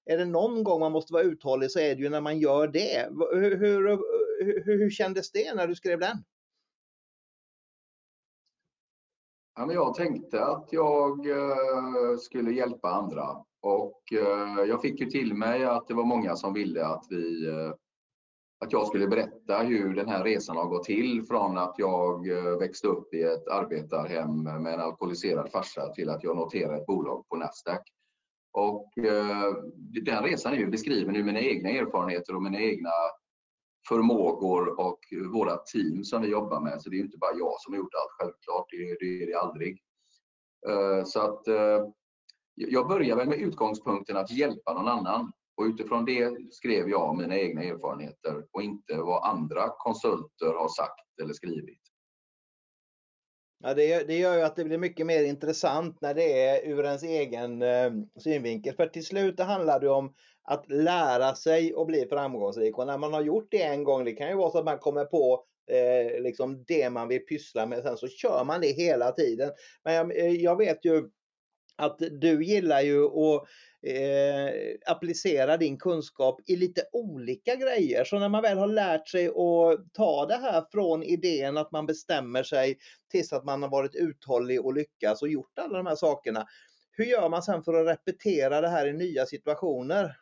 [0.05, 2.67] Är det någon gång man måste vara uthållig så är det ju när man gör
[2.67, 3.07] det.
[3.31, 3.97] Hur, hur,
[4.45, 6.17] hur, hur kändes det när du skrev den?
[9.55, 13.27] Ja, men jag tänkte att jag eh, skulle hjälpa andra
[13.61, 17.47] och eh, jag fick ju till mig att det var många som ville att vi
[17.47, 17.73] eh,
[18.65, 22.57] att jag skulle berätta hur den här resan har gått till från att jag eh,
[22.59, 27.25] växte upp i ett arbetarhem med en alkoholiserad farsa till att jag noterade ett bolag
[27.29, 27.81] på Nasdaq.
[28.53, 29.53] Och eh,
[30.05, 32.89] den resan är ju beskriven ur mina egna erfarenheter och mina egna
[33.87, 34.99] förmågor och
[35.33, 36.81] våra team som vi jobbar med.
[36.81, 38.65] Så det är inte bara jag som har gjort allt, självklart.
[38.69, 39.81] Det, det är det aldrig.
[40.69, 41.87] Eh, så att eh,
[42.55, 45.31] jag börjar väl med utgångspunkten att hjälpa någon annan.
[45.55, 51.19] Och utifrån det skrev jag mina egna erfarenheter och inte vad andra konsulter har sagt
[51.21, 51.81] eller skrivit.
[53.63, 56.85] Ja, det, det gör ju att det blir mycket mer intressant när det är ur
[56.85, 58.75] ens egen eh, synvinkel.
[58.75, 62.77] För till slut det handlar det om att lära sig och bli framgångsrik.
[62.77, 64.79] Och när man har gjort det en gång, det kan ju vara så att man
[64.79, 69.11] kommer på eh, liksom det man vill pyssla med, sen så kör man det hela
[69.11, 69.51] tiden.
[69.83, 71.09] Men jag, eh, jag vet ju
[71.75, 73.43] att du gillar ju att
[73.87, 74.53] eh,
[74.85, 78.03] applicera din kunskap i lite olika grejer.
[78.03, 81.85] Så när man väl har lärt sig att ta det här från idén att man
[81.85, 82.77] bestämmer sig
[83.11, 86.47] tills att man har varit uthållig och lyckats och gjort alla de här sakerna.
[86.91, 90.15] Hur gör man sen för att repetera det här i nya situationer?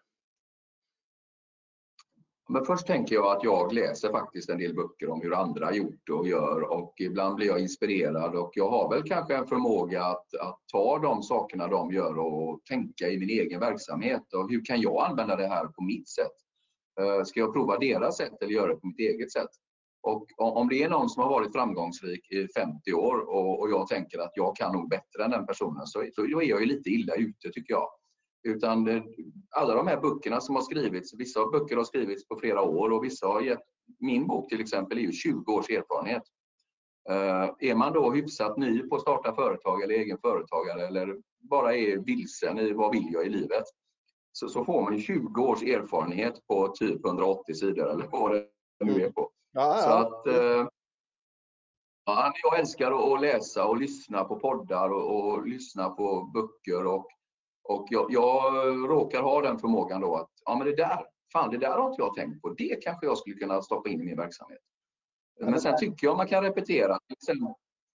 [2.51, 6.09] Men först tänker jag att jag läser faktiskt en del böcker om hur andra gjort
[6.09, 10.35] och gör och ibland blir jag inspirerad och jag har väl kanske en förmåga att,
[10.41, 14.81] att ta de sakerna de gör och tänka i min egen verksamhet och hur kan
[14.81, 16.35] jag använda det här på mitt sätt?
[17.01, 19.49] Eh, ska jag prova deras sätt eller göra det på mitt eget sätt?
[20.01, 23.88] Och om det är någon som har varit framgångsrik i 50 år och, och jag
[23.88, 26.89] tänker att jag kan nog bättre än den personen så, så är jag ju lite
[26.89, 27.88] illa ute tycker jag.
[28.43, 29.04] Utan det,
[29.49, 33.04] alla de här böckerna som har skrivits, vissa böcker har skrivits på flera år och
[33.04, 33.63] vissa har gett,
[33.99, 36.23] min bok till exempel är ju 20 års erfarenhet.
[37.10, 41.75] Uh, är man då hyfsat ny på att starta företag eller egen företagare eller bara
[41.75, 43.63] är vilsen i vad vill jag i livet
[44.32, 48.45] så, så får man 20 års erfarenhet på typ 180 sidor eller vad det
[48.80, 49.32] nu är på.
[49.52, 49.82] Ja, ja.
[49.82, 50.67] Så att, uh,
[52.06, 57.08] ja, jag älskar att läsa och lyssna på poddar och, och lyssna på böcker och
[57.69, 58.53] och jag, jag
[58.89, 62.01] råkar ha den förmågan då att, ja men det där, fan det där har inte
[62.01, 62.49] jag tänkt på.
[62.49, 64.60] Det kanske jag skulle kunna stoppa in i min verksamhet.
[65.39, 66.97] Men sen tycker jag man kan repetera.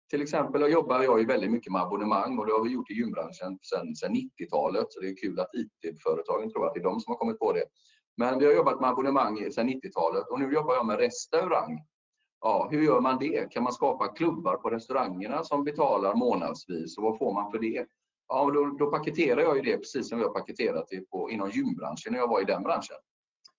[0.10, 2.94] Till exempel jobbar jag ju väldigt mycket med abonnemang och det har vi gjort i
[2.94, 4.86] gymbranschen sedan 90-talet.
[4.90, 7.54] Så det är kul att IT-företagen tror att det är de som har kommit på
[7.54, 7.64] det.
[8.18, 11.80] Men vi har jobbat med abonnemang sedan 90-talet och nu jobbar jag med restaurang.
[12.42, 13.52] Ja, hur gör man det?
[13.52, 17.86] Kan man skapa klubbar på restaurangerna som betalar månadsvis och vad får man för det?
[18.34, 21.50] Ja, då, då paketerar jag ju det precis som vi har paketerat det på, inom
[21.50, 22.96] gymbranschen när jag var i den branschen.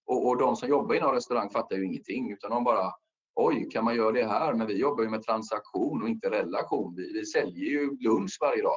[0.06, 2.92] Och, och de som jobbar inom restaurang fattar ju ingenting utan de bara
[3.34, 4.54] Oj, kan man göra det här?
[4.54, 6.94] Men vi jobbar ju med transaktion och inte relation.
[6.96, 8.76] Vi, vi säljer ju lunch varje dag.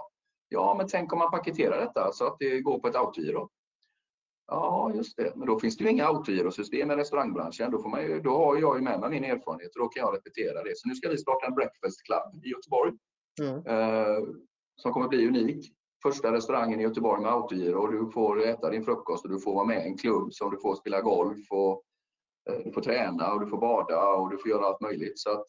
[0.49, 3.49] Ja, men tänk om man paketerar detta så att det går på ett autogiro.
[4.47, 5.35] Ja, just det.
[5.35, 7.71] Men då finns det ju inga autogirosystem i restaurangbranschen.
[7.71, 10.01] Då, får man ju, då har jag ju med mig min erfarenhet och då kan
[10.01, 10.77] jag repetera det.
[10.77, 12.93] Så nu ska vi starta en breakfast club i Göteborg.
[13.41, 13.65] Mm.
[13.65, 14.23] Eh,
[14.81, 18.83] som kommer bli unik första restaurangen i Göteborg med autogiro och du får äta din
[18.83, 21.83] frukost och du får vara med i en klubb som du får spela golf och
[22.49, 25.19] eh, du får träna och du får bada och du får göra allt möjligt.
[25.19, 25.45] Så att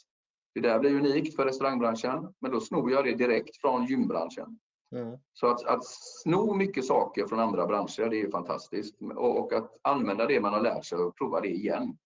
[0.54, 4.58] det där blir unikt för restaurangbranschen, men då snor jag det direkt från gymbranschen.
[4.96, 5.18] Mm.
[5.32, 8.96] Så att, att sno mycket saker från andra branscher, det är fantastiskt.
[9.02, 11.98] Och, och, att använda det man har lärt sig och prova det igen.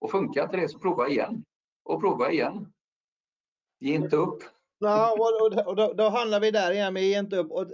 [0.00, 1.44] Och funkar inte det så prova igen.
[1.84, 2.72] Och prova igen.
[3.80, 4.42] Ge inte upp.
[4.80, 7.50] Ja, och, och, då, då handlar vi där igen med inte upp.
[7.50, 7.66] Och,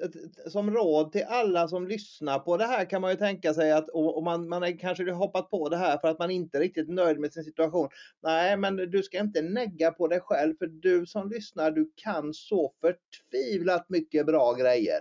[0.47, 3.89] som råd till alla som lyssnar på det här kan man ju tänka sig att
[3.89, 6.61] och, och man, man är kanske hoppat på det här för att man inte är
[6.61, 7.89] riktigt nöjd med sin situation.
[8.23, 12.35] Nej, men du ska inte negga på dig själv för du som lyssnar, du kan
[12.35, 15.01] så förtvivlat mycket bra grejer.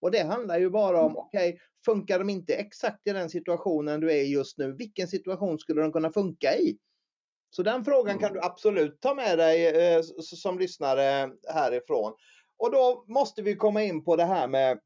[0.00, 4.00] Och det handlar ju bara om, okej, okay, funkar de inte exakt i den situationen
[4.00, 6.78] du är i just nu, vilken situation skulle de kunna funka i?
[7.56, 12.12] Så den frågan kan du absolut ta med dig eh, som lyssnare härifrån.
[12.58, 14.78] Och då måste vi komma in på det här med,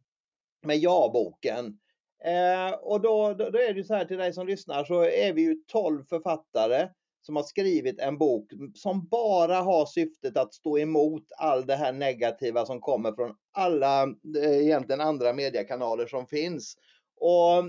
[0.63, 1.79] med ja-boken.
[2.25, 5.33] Eh, och då, då, då, är det så här till dig som lyssnar så är
[5.33, 6.89] vi ju 12 författare
[7.23, 11.93] som har skrivit en bok som bara har syftet att stå emot all det här
[11.93, 14.03] negativa som kommer från alla
[14.43, 16.77] eh, egentligen andra mediekanaler som finns.
[17.21, 17.65] Och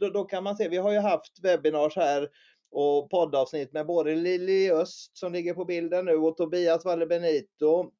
[0.00, 2.28] då, då, kan man se, vi har ju haft webinars här
[2.70, 7.90] och poddavsnitt med både Lili Öst som ligger på bilden nu och Tobias Valle Benito.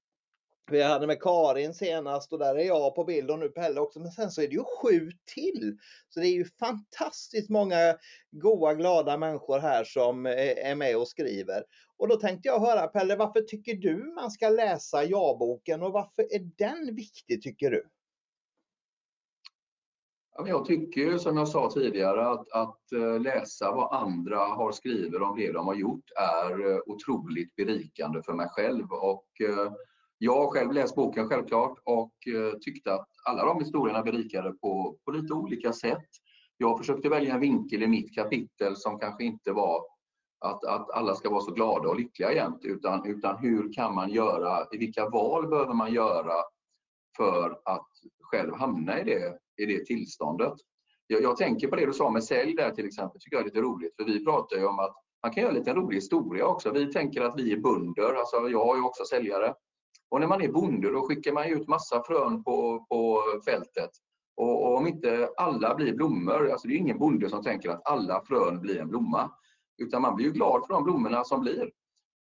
[0.71, 4.01] Vi hade med Karin senast och där är jag på bild och nu Pelle också.
[4.01, 5.79] Men sen så är det ju sju till.
[6.09, 7.97] Så det är ju fantastiskt många
[8.31, 11.65] goa, glada människor här som eh, är med och skriver.
[11.97, 16.35] Och då tänkte jag höra Pelle, varför tycker du man ska läsa ja-boken och varför
[16.35, 17.87] är den viktig tycker du?
[20.39, 25.37] Jag tycker som jag sa tidigare att, att eh, läsa vad andra har skrivit om
[25.37, 28.93] det de har gjort är eh, otroligt berikande för mig själv.
[28.93, 29.73] Och eh,
[30.19, 32.13] jag har själv läst boken självklart och
[32.61, 36.09] tyckte att alla de historierna berikade på, på lite olika sätt.
[36.57, 39.83] Jag försökte välja en vinkel i mitt kapitel som kanske inte var
[40.41, 44.11] att, att alla ska vara så glada och lyckliga jämt utan, utan hur kan man
[44.11, 46.35] göra, vilka val behöver man göra
[47.17, 47.89] för att
[48.21, 50.53] själv hamna i det, i det tillståndet.
[51.07, 53.45] Jag, jag, tänker på det du sa med sälj där till exempel, tycker jag är
[53.45, 56.47] lite roligt för vi pratar ju om att man kan göra en liten rolig historia
[56.47, 56.71] också.
[56.71, 59.55] Vi tänker att vi är bönder, alltså jag är ju också säljare.
[60.11, 63.91] Och när man är bonde då skickar man ut massa frön på, på fältet.
[64.37, 67.89] Och, och om inte alla blir blommor, alltså det är ingen bonde som tänker att
[67.89, 69.31] alla frön blir en blomma.
[69.83, 71.71] Utan man blir ju glad för de blommorna som blir.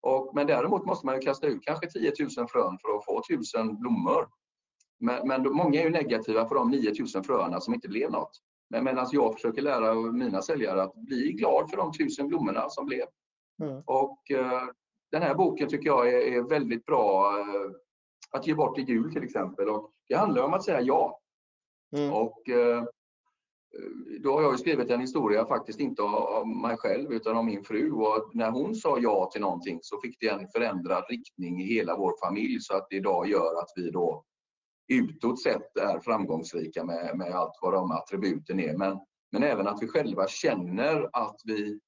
[0.02, 3.20] Och, men däremot måste man ju kasta ut kanske 10 000 frön för att få
[3.20, 4.28] 1000 blommor.
[5.02, 8.30] Men, men många är ju negativa för de 9000 fröna som inte blev något.
[8.70, 12.86] Men medan jag försöker lära mina säljare att bli glad för de tusen blommorna som
[12.86, 13.06] blev.
[13.62, 13.82] Mm.
[13.86, 14.62] Och eh,
[15.10, 17.70] den här boken tycker jag är, är väldigt bra eh,
[18.30, 19.68] att ge bort i jul till exempel.
[19.68, 21.20] Och det handlar om att säga ja.
[21.96, 22.12] Mm.
[22.12, 22.84] Och eh,
[24.20, 27.92] då har jag skrivit en historia, faktiskt inte av mig själv utan av min fru.
[27.92, 31.96] Och när hon sa ja till någonting så fick det en förändrad riktning i hela
[31.96, 34.24] vår familj så att det idag gör att vi då
[34.92, 38.76] utåt sett är framgångsrika med, med allt vad de attributen är.
[38.76, 38.98] Men,
[39.32, 41.80] men även att vi själva känner att vi,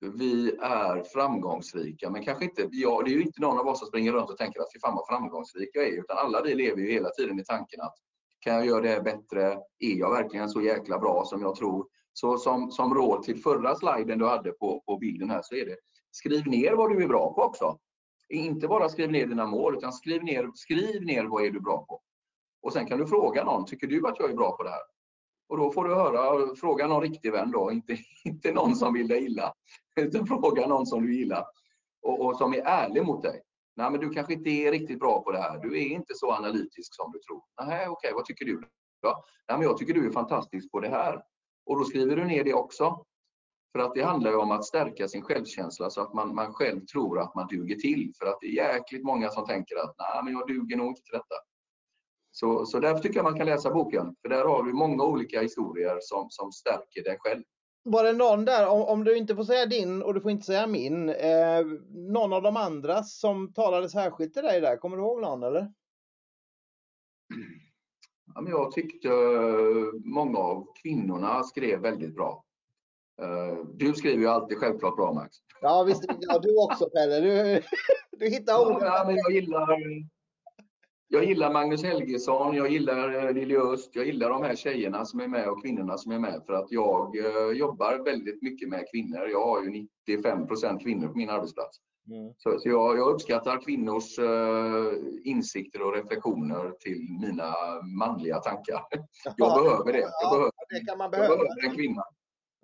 [0.00, 2.10] vi är framgångsrika.
[2.10, 4.38] Men kanske inte, ja, det är ju inte någon av oss som springer runt och
[4.38, 6.00] tänker att fy fan vad framgångsrik jag är.
[6.00, 7.94] Utan alla vi lever ju hela tiden i tanken att
[8.40, 9.52] kan jag göra det bättre?
[9.78, 11.86] Är jag verkligen så jäkla bra som jag tror?
[12.12, 15.66] Så som, som råd till förra sliden du hade på, på bilden här så är
[15.66, 15.76] det
[16.10, 17.78] skriv ner vad du är bra på också.
[18.28, 21.84] Inte bara skriv ner dina mål, utan skriv ner, skriv ner vad är du bra
[21.88, 22.00] på.
[22.62, 24.82] Och sen kan du fråga någon, tycker du att jag är bra på det här?
[25.48, 29.08] Och då får du höra, fråga någon riktig vän då, inte, inte någon som vill
[29.08, 29.52] dig illa.
[30.00, 31.44] Utan fråga någon som du gillar
[32.02, 33.42] och, och som är ärlig mot dig.
[33.76, 35.58] Nej, men du kanske inte är riktigt bra på det här.
[35.58, 37.42] Du är inte så analytisk som du tror.
[37.60, 38.62] Nej, okej, okay, vad tycker du?
[39.00, 41.22] Ja, nej, men jag tycker du är fantastisk på det här.
[41.66, 43.04] Och då skriver du ner det också.
[43.72, 46.86] För att det handlar ju om att stärka sin självkänsla så att man, man själv
[46.86, 48.12] tror att man duger till.
[48.18, 51.02] För att det är jäkligt många som tänker att nej, men jag duger nog inte
[51.02, 51.34] till detta.
[52.30, 54.14] Så, så därför tycker jag man kan läsa boken.
[54.22, 57.42] För där har du många olika historier som, som stärker dig själv.
[57.82, 60.46] Var det någon där, om, om, du inte får säga din och du får inte
[60.46, 65.02] säga min, eh, någon av de andra som talade särskilt till dig där, kommer du
[65.02, 65.72] ihåg någon eller?
[68.34, 69.08] Ja, men jag tyckte
[70.04, 72.44] många av kvinnorna skrev väldigt bra.
[73.22, 75.36] Uh, du skriver ju alltid självklart bra Max.
[75.60, 77.20] Ja visst, ja, du också Pelle.
[77.20, 77.62] Du,
[78.10, 78.80] du hittar orden.
[78.80, 79.78] Ja, men jag gillar,
[81.08, 85.20] jag gillar Magnus Helgesson, jag gillar uh, Lilly Öst, jag gillar de här tjejerna som
[85.20, 88.84] är med och kvinnorna som är med för att jag uh, jobbar väldigt mycket med
[88.92, 89.28] kvinnor.
[89.28, 91.78] Jag har ju 95% kvinnor på min arbetsplats.
[92.10, 92.32] Mm.
[92.38, 94.18] Så, så jag, jag, uppskattar kvinnors
[95.24, 97.54] insikter och reflektioner till mina
[97.98, 98.82] manliga tankar.
[99.36, 99.98] Jag behöver det.
[99.98, 101.28] Jag ja, behöver, det kan man behöva.
[101.28, 102.04] Jag behöver en kvinna.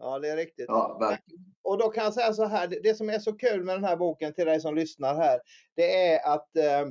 [0.04, 0.66] Ja, det är riktigt.
[0.68, 1.44] Ja, verkligen.
[1.62, 3.96] Och då kan jag säga så här, det som är så kul med den här
[3.96, 5.40] boken till dig som lyssnar här,
[5.76, 6.88] det är att eh,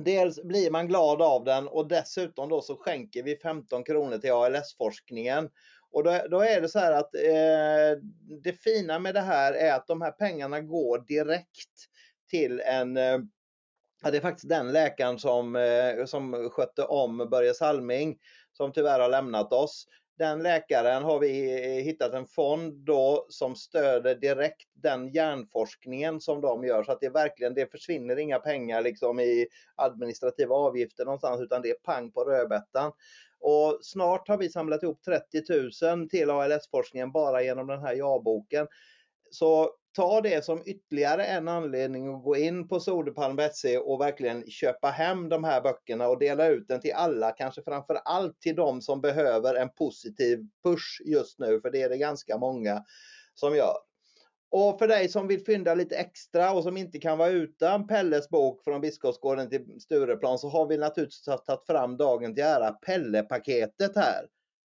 [0.00, 4.32] dels blir man glad av den och dessutom då så skänker vi 15 kronor till
[4.32, 5.50] ALS-forskningen.
[5.90, 8.02] Och då, då, är det så här att eh,
[8.42, 11.88] det fina med det här är att de här pengarna går direkt
[12.30, 13.18] till en eh,
[14.02, 18.18] Ja, det är faktiskt den läkaren som, eh, som skötte om Börje Salming
[18.52, 19.86] som tyvärr har lämnat oss
[20.20, 26.40] den läkaren har vi eh, hittat en fond då som stöder direkt den hjärnforskningen som
[26.40, 29.46] de gör så att det verkligen, det försvinner inga pengar liksom i
[29.76, 32.92] administrativa avgifter någonstans utan det är pang på rödbetan.
[33.40, 35.42] Och snart har vi samlat ihop 30
[35.96, 38.66] 000 till ALS-forskningen bara genom den här ja-boken.
[39.30, 44.88] Så ta det som ytterligare en anledning att gå in på sodepalm.se och verkligen köpa
[44.88, 48.80] hem de här böckerna och dela ut den till alla, kanske framför allt till de
[48.80, 52.84] som behöver en positiv push just nu, för det är det ganska många
[53.34, 53.76] som gör.
[54.50, 58.28] Och för dig som vill fynda lite extra och som inte kan vara utan Pelles
[58.28, 63.96] bok från Biskopsgården till Stureplan så har vi naturligtvis tagit fram dagen till ära Pelle-paketet
[63.96, 64.26] här.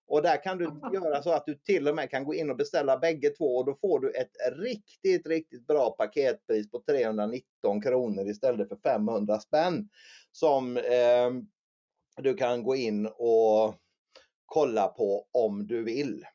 [0.07, 2.57] Och där kan du göra så att du till och med kan gå in och
[2.57, 8.27] beställa bägge två och då får du ett riktigt, riktigt bra paketpris på 319 kronor
[8.27, 9.89] istället för 500 spänn.
[10.31, 11.31] Som eh,
[12.17, 13.75] du kan gå in och
[14.45, 16.25] kolla på om du vill.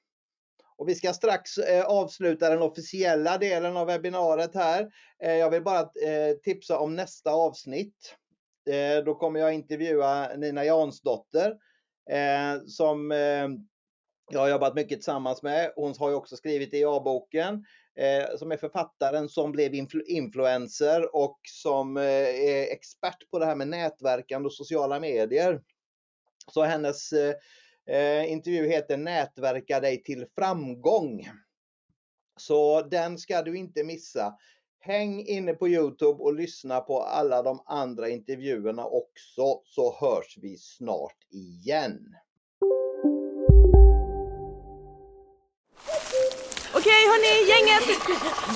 [0.76, 4.90] Och vi ska strax eh, avsluta den officiella delen av webbinariet här.
[5.22, 8.16] Eh, jag vill bara eh, tipsa om nästa avsnitt.
[8.70, 11.56] Eh, då kommer jag intervjua Nina Jansdotter
[12.10, 13.48] eh, som eh,
[14.30, 15.72] jag har jobbat mycket tillsammans med.
[15.76, 17.64] Hon har ju också skrivit i A-boken
[17.98, 23.46] eh, som är författaren som blev influ influencer och som eh, är expert på det
[23.46, 25.62] här med nätverkande och sociala medier.
[26.52, 27.12] Så hennes
[27.86, 31.28] Eh, eh intervju heter Nätverka dig till framgång.
[32.36, 34.34] Så den ska du inte missa.
[34.84, 40.56] Häng inne på Youtube och lyssna på alla de andra intervjuerna också så hörs vi
[40.56, 41.98] snart igen.
[46.74, 47.98] Okej hörni, gänget!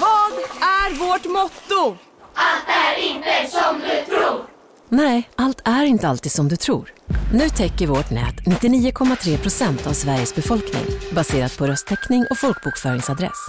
[0.01, 1.97] Vad är vårt motto?
[2.35, 4.47] Allt är inte som du tror!
[4.89, 6.95] Nej, allt är inte alltid som du tror.
[7.33, 13.49] Nu täcker vårt nät 99,3 procent av Sveriges befolkning baserat på röstteckning och folkbokföringsadress.